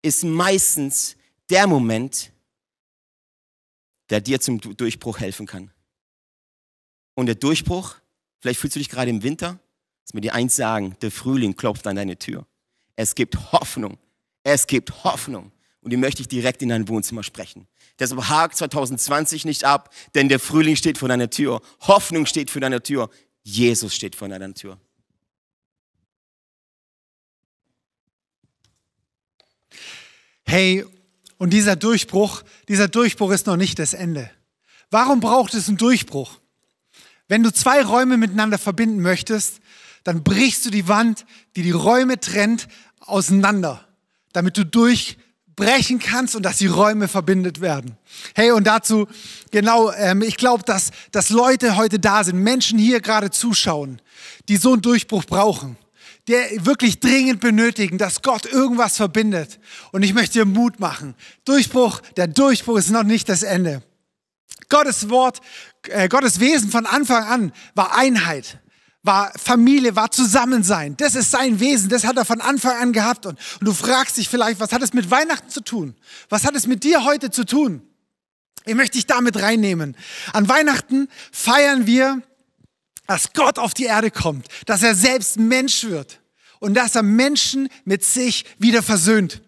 ist 0.02 0.24
meistens 0.24 1.16
der 1.48 1.66
Moment, 1.66 2.32
der 4.10 4.20
dir 4.20 4.40
zum 4.40 4.60
Durchbruch 4.60 5.18
helfen 5.18 5.46
kann. 5.46 5.70
Und 7.14 7.26
der 7.26 7.36
Durchbruch, 7.36 7.96
vielleicht 8.40 8.60
fühlst 8.60 8.76
du 8.76 8.80
dich 8.80 8.90
gerade 8.90 9.10
im 9.10 9.22
Winter, 9.22 9.58
lass 10.02 10.14
mir 10.14 10.20
dir 10.20 10.34
eins 10.34 10.56
sagen, 10.56 10.96
der 11.00 11.10
Frühling 11.10 11.56
klopft 11.56 11.86
an 11.86 11.96
deine 11.96 12.18
Tür. 12.18 12.46
Es 12.96 13.14
gibt 13.14 13.52
Hoffnung. 13.52 13.98
Es 14.42 14.66
gibt 14.66 15.04
Hoffnung 15.04 15.50
und 15.84 15.90
die 15.90 15.98
möchte 15.98 16.22
ich 16.22 16.28
direkt 16.28 16.62
in 16.62 16.70
dein 16.70 16.88
Wohnzimmer 16.88 17.22
sprechen. 17.22 17.68
Deshalb 17.98 18.28
hakt 18.28 18.56
2020 18.56 19.44
nicht 19.44 19.64
ab, 19.64 19.94
denn 20.14 20.30
der 20.30 20.40
Frühling 20.40 20.76
steht 20.76 20.96
vor 20.96 21.08
deiner 21.08 21.28
Tür. 21.28 21.60
Hoffnung 21.82 22.24
steht 22.24 22.50
vor 22.50 22.62
deiner 22.62 22.82
Tür. 22.82 23.10
Jesus 23.42 23.94
steht 23.94 24.16
vor 24.16 24.28
deiner 24.28 24.54
Tür. 24.54 24.78
Hey, 30.46 30.86
und 31.36 31.50
dieser 31.50 31.76
Durchbruch, 31.76 32.42
dieser 32.68 32.88
Durchbruch 32.88 33.32
ist 33.32 33.46
noch 33.46 33.56
nicht 33.56 33.78
das 33.78 33.92
Ende. 33.92 34.30
Warum 34.90 35.20
braucht 35.20 35.52
es 35.52 35.68
einen 35.68 35.76
Durchbruch? 35.76 36.40
Wenn 37.28 37.42
du 37.42 37.52
zwei 37.52 37.82
Räume 37.82 38.16
miteinander 38.16 38.56
verbinden 38.56 39.02
möchtest, 39.02 39.60
dann 40.02 40.24
brichst 40.24 40.64
du 40.64 40.70
die 40.70 40.88
Wand, 40.88 41.26
die 41.56 41.62
die 41.62 41.72
Räume 41.72 42.18
trennt, 42.18 42.68
auseinander, 43.00 43.86
damit 44.32 44.56
du 44.56 44.64
durch 44.64 45.18
brechen 45.56 45.98
kannst 45.98 46.34
und 46.34 46.42
dass 46.42 46.58
die 46.58 46.66
Räume 46.66 47.08
verbindet 47.08 47.60
werden. 47.60 47.96
Hey, 48.34 48.50
und 48.50 48.66
dazu, 48.66 49.06
genau, 49.50 49.92
ähm, 49.92 50.22
ich 50.22 50.36
glaube, 50.36 50.64
dass, 50.64 50.90
dass 51.12 51.30
Leute 51.30 51.76
heute 51.76 51.98
da 51.98 52.24
sind, 52.24 52.38
Menschen 52.38 52.78
hier 52.78 53.00
gerade 53.00 53.30
zuschauen, 53.30 54.00
die 54.48 54.56
so 54.56 54.72
einen 54.72 54.82
Durchbruch 54.82 55.24
brauchen, 55.24 55.76
der 56.28 56.64
wirklich 56.64 57.00
dringend 57.00 57.40
benötigen, 57.40 57.98
dass 57.98 58.22
Gott 58.22 58.46
irgendwas 58.46 58.96
verbindet. 58.96 59.58
Und 59.92 60.02
ich 60.02 60.14
möchte 60.14 60.40
dir 60.40 60.44
Mut 60.44 60.80
machen. 60.80 61.14
Durchbruch, 61.44 62.00
der 62.16 62.26
Durchbruch 62.26 62.78
ist 62.78 62.90
noch 62.90 63.04
nicht 63.04 63.28
das 63.28 63.42
Ende. 63.42 63.82
Gottes 64.68 65.08
Wort, 65.10 65.40
äh, 65.88 66.08
Gottes 66.08 66.40
Wesen 66.40 66.70
von 66.70 66.86
Anfang 66.86 67.24
an 67.24 67.52
war 67.74 67.96
Einheit 67.96 68.58
war 69.04 69.32
Familie, 69.36 69.94
war 69.94 70.10
Zusammensein. 70.10 70.96
Das 70.96 71.14
ist 71.14 71.30
sein 71.30 71.60
Wesen, 71.60 71.90
das 71.90 72.04
hat 72.04 72.16
er 72.16 72.24
von 72.24 72.40
Anfang 72.40 72.76
an 72.78 72.92
gehabt. 72.92 73.26
Und, 73.26 73.38
und, 73.60 73.66
du 73.68 73.72
fragst 73.72 74.16
dich 74.16 74.28
vielleicht, 74.28 74.58
was 74.58 74.72
hat 74.72 74.82
es 74.82 74.92
mit 74.94 75.10
Weihnachten 75.10 75.50
zu 75.50 75.60
tun? 75.60 75.94
Was 76.30 76.44
hat 76.44 76.56
es 76.56 76.66
mit 76.66 76.82
dir 76.82 77.04
heute 77.04 77.30
zu 77.30 77.44
tun? 77.44 77.82
Ich 78.64 78.74
möchte 78.74 78.96
dich 78.96 79.06
damit 79.06 79.40
reinnehmen. 79.40 79.94
An 80.32 80.48
Weihnachten 80.48 81.08
feiern 81.30 81.86
wir, 81.86 82.22
dass 83.06 83.34
Gott 83.34 83.58
auf 83.58 83.74
die 83.74 83.84
Erde 83.84 84.10
kommt, 84.10 84.48
dass 84.64 84.82
er 84.82 84.94
selbst 84.94 85.38
Mensch 85.38 85.84
wird 85.84 86.20
und 86.58 86.72
dass 86.72 86.94
er 86.94 87.02
Menschen 87.02 87.68
mit 87.84 88.02
sich 88.02 88.46
wieder 88.58 88.82
versöhnt. 88.82 89.42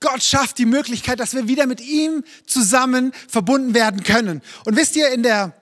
Gott 0.00 0.24
schafft 0.24 0.58
die 0.58 0.66
Möglichkeit, 0.66 1.20
dass 1.20 1.32
wir 1.34 1.46
wieder 1.46 1.66
mit 1.66 1.80
ihm 1.80 2.24
zusammen 2.44 3.12
verbunden 3.28 3.72
werden 3.72 4.02
können. 4.02 4.42
Und 4.64 4.76
wisst 4.76 4.96
ihr, 4.96 5.10
in 5.10 5.22
der, 5.22 5.54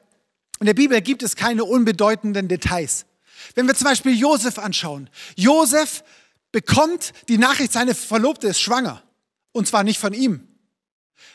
in 0.61 0.67
der 0.67 0.73
Bibel 0.73 1.03
gibt 1.03 1.23
es 1.23 1.37
keine 1.37 1.65
unbedeutenden 1.65 2.49
Details. 2.49 3.05
Wenn 3.59 3.67
wir 3.67 3.75
zum 3.75 3.87
Beispiel 3.87 4.17
Josef 4.17 4.57
anschauen. 4.57 5.11
Josef 5.35 6.05
bekommt 6.53 7.13
die 7.29 7.39
Nachricht, 7.39 7.73
seine 7.73 7.93
Verlobte 7.93 8.47
ist 8.47 8.61
schwanger. 8.61 9.03
Und 9.51 9.67
zwar 9.67 9.83
nicht 9.83 9.99
von 9.99 10.13
ihm, 10.13 10.47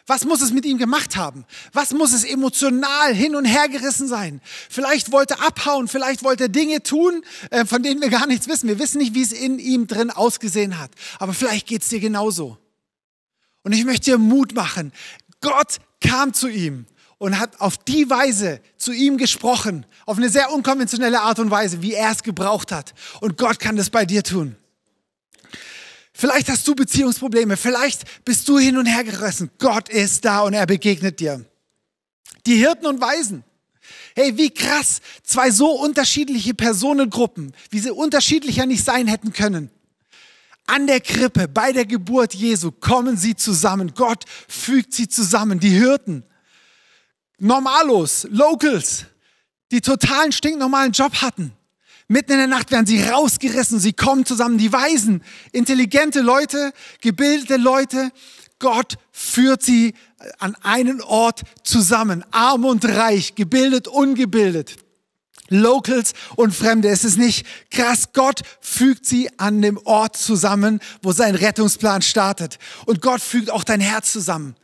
Was 0.07 0.23
muss 0.23 0.41
es 0.41 0.53
mit 0.53 0.63
ihm 0.63 0.77
gemacht 0.77 1.17
haben? 1.17 1.43
Was 1.73 1.91
muss 1.91 2.13
es 2.13 2.23
emotional 2.23 3.13
hin 3.13 3.35
und 3.35 3.43
her 3.43 3.67
gerissen 3.67 4.07
sein? 4.07 4.39
Vielleicht 4.69 5.11
wollte 5.11 5.33
er 5.33 5.47
abhauen, 5.47 5.89
vielleicht 5.89 6.23
wollte 6.23 6.45
er 6.45 6.49
Dinge 6.49 6.81
tun, 6.81 7.25
äh, 7.49 7.65
von 7.65 7.83
denen 7.83 7.99
wir 7.99 8.09
gar 8.09 8.25
nichts 8.25 8.47
wissen. 8.47 8.69
Wir 8.69 8.79
wissen 8.79 8.99
nicht, 8.99 9.13
wie 9.13 9.21
es 9.21 9.33
in 9.33 9.59
ihm 9.59 9.87
drin 9.87 10.09
ausgesehen 10.09 10.79
hat. 10.79 10.91
Aber 11.19 11.33
vielleicht 11.33 11.67
geht 11.67 11.81
es 11.81 11.89
dir 11.89 11.99
genauso. 11.99 12.57
Und 13.63 13.73
ich 13.73 13.83
möchte 13.83 14.11
dir 14.11 14.17
Mut 14.17 14.55
machen. 14.55 14.93
Gott 15.41 15.79
kam 15.99 16.33
zu 16.33 16.47
ihm 16.47 16.85
und 17.17 17.39
hat 17.39 17.59
auf 17.61 17.77
die 17.77 18.09
Weise 18.09 18.61
zu 18.77 18.91
ihm 18.91 19.17
gesprochen, 19.17 19.85
auf 20.05 20.17
eine 20.17 20.29
sehr 20.29 20.51
unkonventionelle 20.51 21.21
Art 21.21 21.39
und 21.39 21.51
Weise, 21.51 21.81
wie 21.81 21.93
er 21.93 22.11
es 22.11 22.23
gebraucht 22.23 22.71
hat. 22.71 22.93
Und 23.21 23.37
Gott 23.37 23.59
kann 23.59 23.75
das 23.75 23.89
bei 23.89 24.05
dir 24.05 24.23
tun. 24.23 24.55
Vielleicht 26.13 26.49
hast 26.49 26.67
du 26.67 26.75
Beziehungsprobleme, 26.75 27.57
vielleicht 27.57 28.23
bist 28.23 28.47
du 28.47 28.59
hin 28.59 28.77
und 28.77 28.85
her 28.85 29.03
gerissen. 29.03 29.49
Gott 29.57 29.89
ist 29.89 30.23
da 30.25 30.41
und 30.41 30.53
er 30.53 30.67
begegnet 30.67 31.19
dir. 31.19 31.43
Die 32.45 32.55
Hirten 32.55 32.85
und 32.85 33.01
Weisen. 33.01 33.43
Hey, 34.15 34.37
wie 34.37 34.51
krass, 34.51 35.01
zwei 35.23 35.49
so 35.49 35.71
unterschiedliche 35.71 36.53
Personengruppen, 36.53 37.53
wie 37.71 37.79
sie 37.79 37.91
unterschiedlicher 37.91 38.65
nicht 38.65 38.85
sein 38.85 39.07
hätten 39.07 39.33
können. 39.33 39.71
An 40.67 40.87
der 40.87 41.01
Krippe, 41.01 41.47
bei 41.47 41.73
der 41.73 41.85
Geburt 41.85 42.33
Jesu, 42.33 42.71
kommen 42.71 43.17
sie 43.17 43.35
zusammen. 43.35 43.93
Gott 43.95 44.23
fügt 44.47 44.93
sie 44.93 45.09
zusammen. 45.09 45.59
Die 45.59 45.71
Hirten, 45.71 46.23
Normalos, 47.43 48.25
Locals, 48.31 49.05
die 49.71 49.81
totalen 49.81 50.31
stinknormalen 50.31 50.93
Job 50.93 51.21
hatten, 51.21 51.51
Mitten 52.07 52.33
in 52.33 52.37
der 52.37 52.47
Nacht 52.47 52.69
werden 52.71 52.85
sie 52.85 53.01
rausgerissen, 53.01 53.79
sie 53.79 53.93
kommen 53.93 54.25
zusammen, 54.25 54.57
die 54.57 54.71
Weisen, 54.71 55.23
intelligente 55.51 56.21
Leute, 56.21 56.73
gebildete 57.01 57.57
Leute. 57.57 58.11
Gott 58.59 58.97
führt 59.11 59.63
sie 59.63 59.93
an 60.37 60.55
einen 60.61 61.01
Ort 61.01 61.41
zusammen, 61.63 62.23
arm 62.31 62.65
und 62.65 62.85
reich, 62.85 63.35
gebildet, 63.35 63.87
ungebildet. 63.87 64.75
Locals 65.49 66.13
und 66.35 66.53
Fremde. 66.53 66.89
Es 66.89 67.03
ist 67.03 67.17
nicht 67.17 67.45
krass. 67.69 68.09
Gott 68.13 68.41
fügt 68.61 69.05
sie 69.05 69.29
an 69.37 69.61
dem 69.61 69.77
Ort 69.85 70.17
zusammen, 70.17 70.79
wo 71.01 71.11
sein 71.11 71.35
Rettungsplan 71.35 72.01
startet. 72.01 72.59
Und 72.85 73.01
Gott 73.01 73.21
fügt 73.21 73.49
auch 73.49 73.63
dein 73.63 73.81
Herz 73.81 74.11
zusammen. 74.11 74.55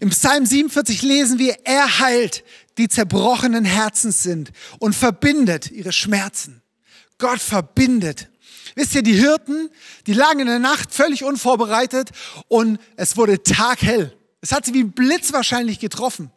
Im 0.00 0.10
Psalm 0.10 0.46
47 0.46 1.02
lesen 1.02 1.38
wir, 1.38 1.56
er 1.64 2.00
heilt, 2.00 2.44
die 2.78 2.88
zerbrochenen 2.88 3.64
Herzens 3.64 4.22
sind 4.22 4.50
und 4.78 4.94
verbindet 4.94 5.70
ihre 5.70 5.92
Schmerzen. 5.92 6.62
Gott 7.18 7.40
verbindet. 7.40 8.28
Wisst 8.74 8.94
ihr, 8.94 9.02
die 9.02 9.14
Hirten, 9.14 9.70
die 10.06 10.14
lagen 10.14 10.40
in 10.40 10.46
der 10.46 10.58
Nacht 10.58 10.92
völlig 10.92 11.22
unvorbereitet 11.22 12.10
und 12.48 12.78
es 12.96 13.16
wurde 13.16 13.42
taghell. 13.42 14.16
Es 14.40 14.52
hat 14.52 14.66
sie 14.66 14.74
wie 14.74 14.82
ein 14.82 14.92
Blitz 14.92 15.32
wahrscheinlich 15.32 15.78
getroffen. 15.78 16.30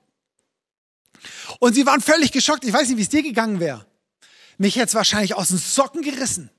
Und 1.60 1.74
sie 1.74 1.86
waren 1.86 2.02
völlig 2.02 2.32
geschockt. 2.32 2.64
Ich 2.64 2.74
weiß 2.74 2.88
nicht, 2.88 2.98
wie 2.98 3.02
es 3.02 3.10
dir 3.10 3.24
gegangen 3.24 3.60
wäre. 3.60 3.86
Mich 4.58 4.76
jetzt 4.76 4.94
wahrscheinlich 4.94 5.34
aus 5.34 5.50
den 5.50 5.58
Socken 5.58 6.04
gerissen. 6.04 6.50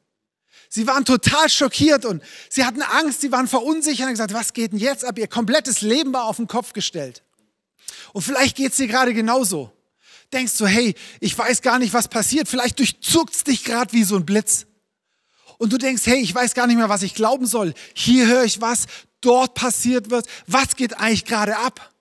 Sie 0.68 0.86
waren 0.86 1.04
total 1.04 1.48
schockiert 1.48 2.04
und 2.04 2.22
sie 2.50 2.64
hatten 2.64 2.82
Angst, 2.82 3.22
sie 3.22 3.32
waren 3.32 3.48
verunsichert 3.48 4.06
und 4.06 4.12
gesagt, 4.12 4.34
was 4.34 4.52
geht 4.52 4.72
denn 4.72 4.78
jetzt 4.78 5.04
ab? 5.04 5.18
Ihr 5.18 5.26
komplettes 5.26 5.80
Leben 5.80 6.12
war 6.12 6.24
auf 6.24 6.36
den 6.36 6.46
Kopf 6.46 6.72
gestellt. 6.72 7.22
Und 8.12 8.22
vielleicht 8.22 8.56
geht 8.56 8.72
es 8.72 8.76
dir 8.76 8.86
gerade 8.86 9.14
genauso 9.14 9.72
denkst 10.32 10.56
du, 10.58 10.66
hey, 10.66 10.94
ich 11.20 11.36
weiß 11.36 11.62
gar 11.62 11.78
nicht, 11.78 11.92
was 11.92 12.08
passiert. 12.08 12.48
Vielleicht 12.48 12.78
durchzuckt 12.78 13.34
es 13.34 13.44
dich 13.44 13.64
gerade 13.64 13.92
wie 13.92 14.04
so 14.04 14.16
ein 14.16 14.26
Blitz. 14.26 14.66
Und 15.58 15.72
du 15.72 15.78
denkst, 15.78 16.06
hey, 16.06 16.18
ich 16.18 16.34
weiß 16.34 16.54
gar 16.54 16.66
nicht 16.66 16.76
mehr, 16.76 16.88
was 16.88 17.02
ich 17.02 17.14
glauben 17.14 17.46
soll. 17.46 17.74
Hier 17.94 18.26
höre 18.26 18.44
ich 18.44 18.60
was, 18.60 18.86
dort 19.20 19.54
passiert 19.54 20.10
was. 20.10 20.24
Was 20.46 20.76
geht 20.76 20.98
eigentlich 20.98 21.24
gerade 21.24 21.56
ab? 21.56 21.92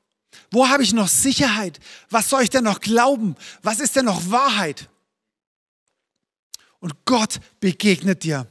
Wo 0.52 0.70
habe 0.70 0.84
ich 0.84 0.94
noch 0.94 1.08
Sicherheit? 1.08 1.80
Was 2.10 2.30
soll 2.30 2.44
ich 2.44 2.50
denn 2.50 2.64
noch 2.64 2.80
glauben? 2.80 3.36
Was 3.64 3.80
ist 3.80 3.96
denn 3.96 4.06
noch 4.06 4.30
Wahrheit? 4.30 4.90
Und 6.80 7.06
Gott 7.06 7.40
begegnet 7.60 8.24
dir. 8.24 8.48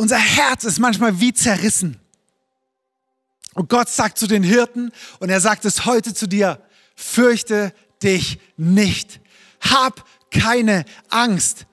Unser 0.00 0.16
Herz 0.16 0.64
ist 0.64 0.78
manchmal 0.78 1.20
wie 1.20 1.34
zerrissen. 1.34 2.00
Und 3.52 3.68
Gott 3.68 3.90
sagt 3.90 4.16
zu 4.16 4.26
den 4.26 4.42
Hirten, 4.42 4.92
und 5.18 5.28
er 5.28 5.42
sagt 5.42 5.66
es 5.66 5.84
heute 5.84 6.14
zu 6.14 6.26
dir, 6.26 6.58
fürchte 6.96 7.74
dich 8.02 8.40
nicht. 8.56 9.20
Hab 9.60 10.06
keine 10.30 10.86
Angst. 11.10 11.66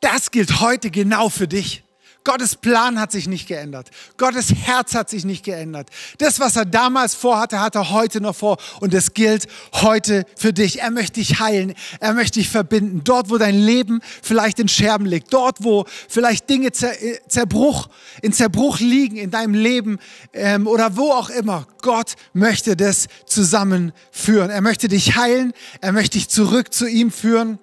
Das 0.00 0.30
gilt 0.30 0.60
heute 0.60 0.90
genau 0.90 1.28
für 1.28 1.46
dich. 1.46 1.81
Gottes 2.24 2.54
Plan 2.54 3.00
hat 3.00 3.10
sich 3.10 3.26
nicht 3.26 3.48
geändert. 3.48 3.90
Gottes 4.16 4.54
Herz 4.54 4.94
hat 4.94 5.10
sich 5.10 5.24
nicht 5.24 5.44
geändert. 5.44 5.88
Das, 6.18 6.38
was 6.38 6.54
er 6.54 6.64
damals 6.64 7.14
vorhatte, 7.14 7.60
hat 7.60 7.74
er 7.74 7.90
heute 7.90 8.20
noch 8.20 8.36
vor. 8.36 8.58
Und 8.80 8.94
es 8.94 9.12
gilt 9.14 9.48
heute 9.72 10.24
für 10.36 10.52
dich. 10.52 10.80
Er 10.80 10.90
möchte 10.90 11.14
dich 11.14 11.40
heilen. 11.40 11.74
Er 11.98 12.14
möchte 12.14 12.38
dich 12.38 12.48
verbinden. 12.48 13.02
Dort, 13.02 13.30
wo 13.30 13.38
dein 13.38 13.58
Leben 13.58 14.00
vielleicht 14.22 14.60
in 14.60 14.68
Scherben 14.68 15.06
liegt. 15.06 15.32
Dort, 15.32 15.64
wo 15.64 15.84
vielleicht 16.08 16.48
Dinge 16.48 16.68
äh, 16.68 17.18
Zerbruch, 17.26 17.88
in 18.22 18.32
Zerbruch 18.32 18.78
liegen 18.78 19.16
in 19.16 19.30
deinem 19.30 19.54
Leben 19.54 19.98
ähm, 20.32 20.66
oder 20.66 20.96
wo 20.96 21.10
auch 21.10 21.30
immer. 21.30 21.66
Gott 21.80 22.14
möchte 22.32 22.76
das 22.76 23.08
zusammenführen. 23.26 24.50
Er 24.50 24.60
möchte 24.60 24.86
dich 24.86 25.16
heilen. 25.16 25.52
Er 25.80 25.92
möchte 25.92 26.18
dich 26.18 26.28
zurück 26.28 26.72
zu 26.72 26.86
ihm 26.86 27.10
führen. 27.10 27.58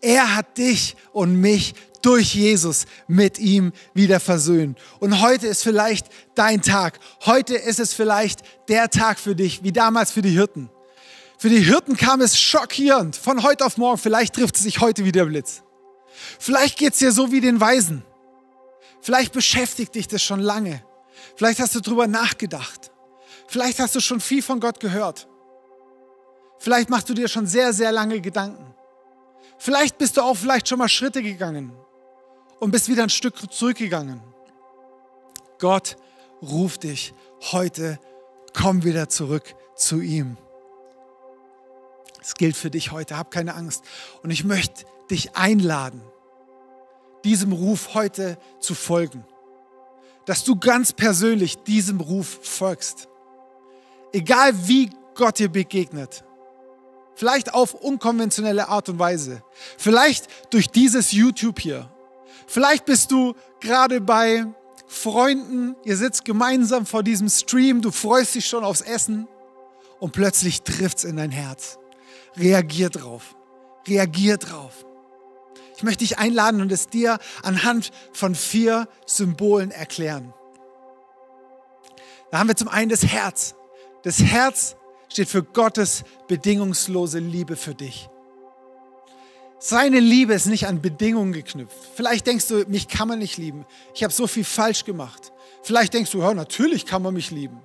Er 0.00 0.34
hat 0.34 0.56
dich 0.56 0.96
und 1.12 1.40
mich 1.40 1.74
durch 2.02 2.34
Jesus 2.34 2.86
mit 3.08 3.38
ihm 3.38 3.72
wieder 3.94 4.20
versöhnen. 4.20 4.76
Und 4.98 5.20
heute 5.20 5.46
ist 5.46 5.62
vielleicht 5.62 6.06
dein 6.34 6.62
Tag. 6.62 6.98
Heute 7.26 7.54
ist 7.54 7.80
es 7.80 7.92
vielleicht 7.92 8.40
der 8.68 8.90
Tag 8.90 9.18
für 9.18 9.34
dich, 9.34 9.62
wie 9.62 9.72
damals 9.72 10.10
für 10.10 10.22
die 10.22 10.30
Hirten. 10.30 10.70
Für 11.38 11.48
die 11.48 11.60
Hirten 11.60 11.96
kam 11.96 12.20
es 12.20 12.38
schockierend 12.38 13.16
von 13.16 13.42
heute 13.42 13.64
auf 13.64 13.76
morgen. 13.76 13.98
Vielleicht 13.98 14.34
trifft 14.34 14.56
es 14.56 14.62
sich 14.62 14.80
heute 14.80 15.04
wieder 15.04 15.24
Blitz. 15.24 15.62
Vielleicht 16.38 16.78
geht 16.78 16.92
es 16.92 16.98
dir 16.98 17.12
so 17.12 17.32
wie 17.32 17.40
den 17.40 17.60
Weisen. 17.60 18.04
Vielleicht 19.00 19.32
beschäftigt 19.32 19.94
dich 19.94 20.06
das 20.06 20.22
schon 20.22 20.40
lange. 20.40 20.84
Vielleicht 21.36 21.60
hast 21.60 21.74
du 21.74 21.80
drüber 21.80 22.06
nachgedacht. 22.06 22.92
Vielleicht 23.46 23.78
hast 23.78 23.94
du 23.94 24.00
schon 24.00 24.20
viel 24.20 24.42
von 24.42 24.60
Gott 24.60 24.80
gehört. 24.80 25.28
Vielleicht 26.58 26.90
machst 26.90 27.08
du 27.08 27.14
dir 27.14 27.26
schon 27.26 27.46
sehr, 27.46 27.72
sehr 27.72 27.90
lange 27.90 28.20
Gedanken. 28.20 28.74
Vielleicht 29.56 29.96
bist 29.96 30.18
du 30.18 30.22
auch 30.22 30.36
vielleicht 30.36 30.68
schon 30.68 30.78
mal 30.78 30.88
Schritte 30.88 31.22
gegangen 31.22 31.72
und 32.60 32.70
bist 32.70 32.88
wieder 32.88 33.02
ein 33.02 33.10
Stück 33.10 33.52
zurückgegangen. 33.52 34.22
Gott 35.58 35.96
ruft 36.42 36.84
dich 36.84 37.12
heute, 37.52 37.98
komm 38.54 38.84
wieder 38.84 39.08
zurück 39.08 39.54
zu 39.76 40.00
ihm. 40.00 40.36
Es 42.20 42.34
gilt 42.34 42.56
für 42.56 42.70
dich 42.70 42.92
heute, 42.92 43.16
hab 43.16 43.30
keine 43.30 43.54
Angst. 43.54 43.82
Und 44.22 44.30
ich 44.30 44.44
möchte 44.44 44.84
dich 45.10 45.36
einladen, 45.36 46.02
diesem 47.24 47.52
Ruf 47.52 47.94
heute 47.94 48.38
zu 48.60 48.74
folgen. 48.74 49.24
Dass 50.26 50.44
du 50.44 50.56
ganz 50.56 50.92
persönlich 50.92 51.62
diesem 51.64 52.00
Ruf 52.00 52.40
folgst. 52.42 53.08
Egal 54.12 54.52
wie 54.68 54.90
Gott 55.14 55.38
dir 55.38 55.48
begegnet. 55.48 56.24
Vielleicht 57.14 57.52
auf 57.52 57.74
unkonventionelle 57.74 58.68
Art 58.68 58.88
und 58.88 58.98
Weise. 58.98 59.42
Vielleicht 59.76 60.28
durch 60.52 60.68
dieses 60.68 61.12
YouTube 61.12 61.58
hier 61.58 61.90
Vielleicht 62.50 62.84
bist 62.84 63.12
du 63.12 63.34
gerade 63.60 64.00
bei 64.00 64.44
Freunden, 64.88 65.76
ihr 65.84 65.96
sitzt 65.96 66.24
gemeinsam 66.24 66.84
vor 66.84 67.04
diesem 67.04 67.28
Stream, 67.28 67.80
du 67.80 67.92
freust 67.92 68.34
dich 68.34 68.46
schon 68.46 68.64
aufs 68.64 68.80
Essen 68.80 69.28
und 70.00 70.10
plötzlich 70.10 70.62
trifft 70.62 70.98
es 70.98 71.04
in 71.04 71.16
dein 71.16 71.30
Herz. 71.30 71.78
Reagier 72.36 72.90
drauf. 72.90 73.36
Reagier 73.86 74.36
drauf. 74.36 74.84
Ich 75.76 75.84
möchte 75.84 76.00
dich 76.00 76.18
einladen 76.18 76.60
und 76.60 76.72
es 76.72 76.88
dir 76.88 77.20
anhand 77.44 77.92
von 78.12 78.34
vier 78.34 78.88
Symbolen 79.06 79.70
erklären. 79.70 80.34
Da 82.32 82.40
haben 82.40 82.48
wir 82.48 82.56
zum 82.56 82.68
einen 82.68 82.90
das 82.90 83.06
Herz. 83.06 83.54
Das 84.02 84.20
Herz 84.20 84.74
steht 85.08 85.28
für 85.28 85.44
Gottes 85.44 86.02
bedingungslose 86.26 87.20
Liebe 87.20 87.54
für 87.54 87.76
dich. 87.76 88.10
Seine 89.62 90.00
Liebe 90.00 90.32
ist 90.32 90.46
nicht 90.46 90.66
an 90.66 90.80
Bedingungen 90.80 91.34
geknüpft. 91.34 91.76
Vielleicht 91.94 92.26
denkst 92.26 92.48
du, 92.48 92.64
mich 92.66 92.88
kann 92.88 93.08
man 93.08 93.18
nicht 93.18 93.36
lieben. 93.36 93.66
Ich 93.94 94.02
habe 94.02 94.12
so 94.12 94.26
viel 94.26 94.44
falsch 94.44 94.86
gemacht. 94.86 95.32
Vielleicht 95.62 95.92
denkst 95.92 96.10
du, 96.12 96.20
ja, 96.20 96.32
natürlich 96.32 96.86
kann 96.86 97.02
man 97.02 97.12
mich 97.12 97.30
lieben. 97.30 97.60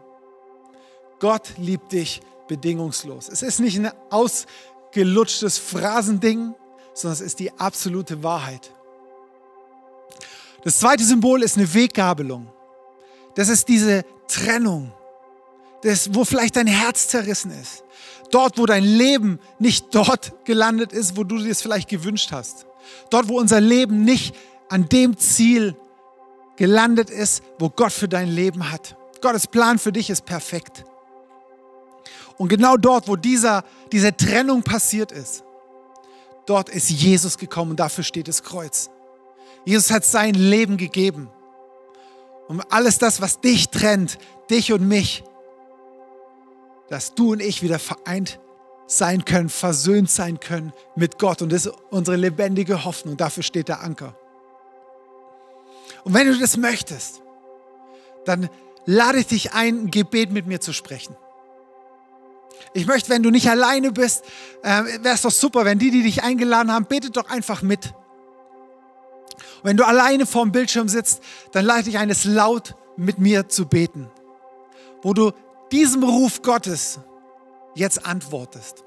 Gott 1.20 1.54
liebt 1.58 1.94
dich 1.94 2.22
bedingungslos. 2.50 3.30
Es 3.30 3.42
ist 3.42 3.62
nicht 3.62 3.80
ein 3.80 3.92
ausgelutschtes 4.10 5.58
Phrasending, 5.58 6.54
sondern 6.94 7.14
es 7.14 7.22
ist 7.22 7.40
die 7.40 7.58
absolute 7.58 8.22
Wahrheit. 8.24 8.72
Das 10.66 10.80
zweite 10.80 11.06
Symbol 11.06 11.44
ist 11.44 11.56
eine 11.56 11.74
Weggabelung. 11.74 12.52
Das 13.36 13.48
ist 13.48 13.70
diese 13.70 14.04
Trennung, 14.28 14.92
das, 15.82 16.14
wo 16.14 16.26
vielleicht 16.26 16.58
dein 16.58 16.68
Herz 16.68 17.08
zerrissen 17.08 17.52
ist. 17.52 17.86
Dort, 18.32 18.58
wo 18.58 18.66
dein 18.66 18.84
Leben 18.84 19.40
nicht 19.60 19.94
dort 19.94 20.34
gelandet 20.46 20.94
ist, 20.94 21.16
wo 21.16 21.24
du 21.24 21.38
dir 21.38 21.52
es 21.52 21.62
vielleicht 21.62 21.90
gewünscht 21.90 22.32
hast. 22.32 22.66
Dort, 23.10 23.28
wo 23.28 23.40
unser 23.40 23.62
Leben 23.62 24.04
nicht 24.04 24.36
an 24.70 24.90
dem 24.90 25.18
Ziel 25.18 25.76
gelandet 26.56 27.10
ist, 27.10 27.44
wo 27.60 27.70
Gott 27.70 27.92
für 27.92 28.08
dein 28.08 28.30
Leben 28.30 28.72
hat. 28.72 28.96
Gottes 29.22 29.48
Plan 29.48 29.80
für 29.80 29.92
dich 29.92 30.10
ist 30.10 30.26
perfekt. 30.26 30.86
Und 32.38 32.50
genau 32.50 32.78
dort, 32.78 33.08
wo 33.08 33.16
dieser, 33.16 33.64
diese 33.92 34.16
Trennung 34.16 34.64
passiert 34.64 35.12
ist, 35.12 35.44
dort 36.46 36.70
ist 36.70 36.90
Jesus 36.90 37.38
gekommen 37.38 37.72
und 37.72 37.80
dafür 37.80 38.04
steht 38.04 38.28
das 38.28 38.44
Kreuz. 38.44 38.90
Jesus 39.66 39.92
hat 39.92 40.06
sein 40.06 40.34
Leben 40.34 40.78
gegeben. 40.78 41.30
Um 42.48 42.62
alles 42.70 43.00
das, 43.00 43.22
was 43.22 43.40
dich 43.40 43.70
trennt, 43.70 44.20
dich 44.50 44.72
und 44.72 44.88
mich, 44.88 45.24
dass 46.90 47.16
du 47.16 47.34
und 47.34 47.42
ich 47.42 47.62
wieder 47.62 47.80
vereint 47.80 48.40
sein 48.88 49.26
können, 49.26 49.50
versöhnt 49.50 50.10
sein 50.10 50.40
können 50.40 50.74
mit 50.96 51.18
Gott. 51.18 51.42
Und 51.42 51.52
das 51.52 51.66
ist 51.66 51.74
unsere 51.90 52.18
lebendige 52.18 52.86
Hoffnung. 52.86 53.18
Dafür 53.18 53.44
steht 53.44 53.68
der 53.68 53.82
Anker. 53.82 54.16
Und 56.04 56.14
wenn 56.14 56.28
du 56.28 56.38
das 56.38 56.58
möchtest, 56.58 57.22
dann 58.26 58.50
lade 58.86 59.20
ich 59.20 59.28
dich 59.28 59.54
ein, 59.54 59.86
ein 59.86 59.92
Gebet 59.92 60.32
mit 60.32 60.46
mir 60.46 60.62
zu 60.62 60.74
sprechen. 60.74 61.16
Ich 62.74 62.86
möchte, 62.86 63.10
wenn 63.10 63.24
du 63.24 63.32
nicht 63.32 63.50
alleine 63.50 63.92
bist, 63.92 64.24
äh, 64.62 64.84
wäre 65.02 65.16
es 65.16 65.22
doch 65.22 65.32
super, 65.32 65.66
wenn 65.66 65.80
die, 65.80 65.92
die 65.92 66.04
dich 66.04 66.24
eingeladen 66.24 66.72
haben, 66.72 66.86
betet 66.86 67.18
doch 67.18 67.30
einfach 67.30 67.62
mit. 67.62 67.94
Und 69.36 69.64
wenn 69.64 69.78
du 69.78 69.86
alleine 69.86 70.26
vorm 70.26 70.52
Bildschirm 70.52 70.88
sitzt, 70.88 71.22
dann 71.52 71.66
lade 71.66 71.90
ich 71.90 71.98
ein, 71.98 72.10
es 72.10 72.26
laut 72.26 72.76
mit 72.98 73.18
mir 73.18 73.50
zu 73.50 73.66
beten, 73.66 74.10
wo 75.02 75.14
du 75.14 75.32
diesem 75.72 76.04
Ruf 76.04 76.42
Gottes 76.42 77.00
jetzt 77.76 78.06
antwortest. 78.06 78.84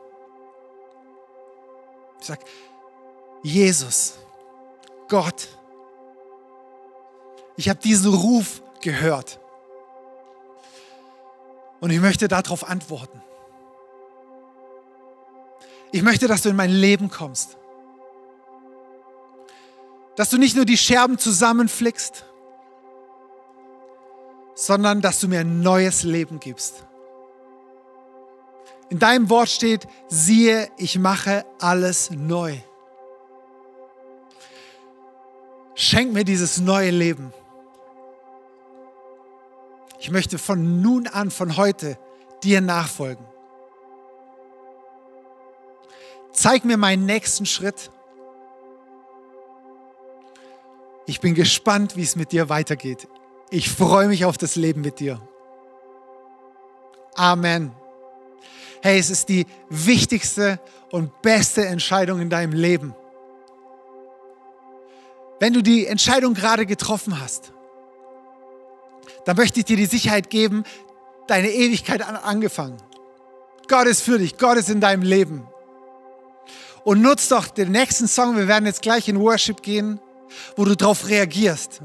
Ich 2.21 2.27
sage, 2.27 2.45
Jesus, 3.43 4.19
Gott, 5.09 5.49
ich 7.57 7.69
habe 7.69 7.81
diesen 7.81 8.13
Ruf 8.13 8.63
gehört 8.81 9.41
und 11.81 11.91
ich 11.91 12.01
möchte 12.01 12.29
darauf 12.29 12.69
antworten. 12.69 13.23
Ich 15.91 16.03
möchte, 16.03 16.29
dass 16.29 16.43
du 16.43 16.51
in 16.51 16.57
mein 16.57 16.71
Leben 16.71 17.09
kommst. 17.09 17.57
Dass 20.17 20.31
du 20.31 20.37
nicht 20.37 20.57
nur 20.57 20.65
die 20.65 20.77
Scherben 20.77 21.19
zusammenflickst, 21.19 22.25
sondern 24.59 25.01
dass 25.01 25.21
du 25.21 25.29
mir 25.29 25.39
ein 25.41 25.61
neues 25.61 26.03
Leben 26.03 26.41
gibst. 26.41 26.85
In 28.89 28.99
deinem 28.99 29.31
Wort 29.31 29.51
steht, 29.51 29.87
siehe, 30.09 30.69
ich 30.77 30.99
mache 30.99 31.47
alles 31.61 32.11
neu. 32.11 32.57
Schenk 35.77 36.13
mir 36.13 36.25
dieses 36.25 36.59
neue 36.59 36.91
Leben. 36.91 37.33
Ich 40.01 40.11
möchte 40.11 40.39
von 40.39 40.83
nun 40.83 41.07
an, 41.07 41.31
von 41.31 41.57
heute, 41.57 41.97
dir 42.43 42.61
nachfolgen. 42.61 43.25
Zeig 46.33 46.65
mir 46.65 46.79
meinen 46.79 47.07
nächsten 47.07 47.47
Schritt. 47.47 47.93
Ich 51.07 51.21
bin 51.21 51.35
gespannt, 51.35 51.95
wie 51.95 52.03
es 52.03 52.17
mit 52.17 52.33
dir 52.33 52.49
weitergeht. 52.49 53.07
Ich 53.51 53.71
freue 53.71 54.09
mich 54.09 54.25
auf 54.25 54.37
das 54.37 54.57
Leben 54.57 54.83
mit 54.83 55.01
dir. 55.01 55.21
Amen. 57.15 57.73
Hey, 58.83 58.99
es 58.99 59.11
ist 59.11 59.29
die 59.29 59.47
wichtigste 59.71 60.61
und 60.91 61.23
beste 61.23 61.67
Entscheidung 61.67 62.21
in 62.21 62.31
deinem 62.31 62.53
Leben. 62.53 62.95
Wenn 65.41 65.53
du 65.53 65.63
die 65.63 65.87
Entscheidung 65.87 66.35
gerade 66.35 66.67
getroffen 66.67 67.21
hast, 67.21 67.53
dann 69.25 69.37
möchte 69.37 69.61
ich 69.61 69.65
dir 69.65 69.77
die 69.77 69.87
Sicherheit 69.87 70.31
geben, 70.31 70.65
deine 71.27 71.51
Ewigkeit 71.51 72.03
an 72.03 72.17
angefangen. 72.17 72.77
Gott 73.67 73.87
ist 73.87 74.03
für 74.03 74.19
dich, 74.19 74.37
Gott 74.37 74.59
ist 74.59 74.71
in 74.71 74.81
deinem 74.81 75.03
Leben. 75.03 75.47
Und 76.85 77.03
nutz 77.03 77.29
doch 77.29 77.49
den 77.49 77.73
nächsten 77.73 78.09
Song, 78.09 78.37
wir 78.37 78.49
werden 78.49 78.67
jetzt 78.67 78.83
gleich 78.83 79.09
in 79.09 79.21
Worship 79.21 79.63
gehen, 79.63 80.01
wo 80.57 80.65
du 80.65 80.77
darauf 80.77 81.09
reagierst. 81.09 81.83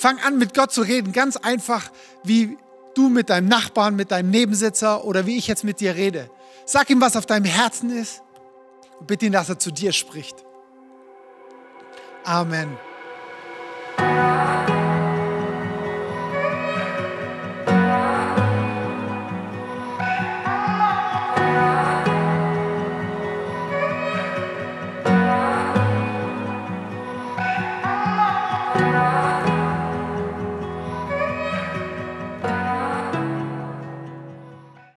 Fang 0.00 0.18
an, 0.20 0.38
mit 0.38 0.54
Gott 0.54 0.72
zu 0.72 0.80
reden, 0.80 1.12
ganz 1.12 1.36
einfach, 1.36 1.90
wie 2.24 2.56
du 2.94 3.10
mit 3.10 3.28
deinem 3.28 3.48
Nachbarn, 3.48 3.96
mit 3.96 4.10
deinem 4.10 4.30
Nebensitzer 4.30 5.04
oder 5.04 5.26
wie 5.26 5.36
ich 5.36 5.46
jetzt 5.46 5.62
mit 5.62 5.78
dir 5.78 5.94
rede. 5.94 6.30
Sag 6.64 6.88
ihm, 6.88 7.02
was 7.02 7.16
auf 7.16 7.26
deinem 7.26 7.44
Herzen 7.44 7.90
ist 7.90 8.22
und 8.98 9.06
bitte 9.08 9.26
ihn, 9.26 9.32
dass 9.32 9.50
er 9.50 9.58
zu 9.58 9.70
dir 9.70 9.92
spricht. 9.92 10.42
Amen. 12.24 12.78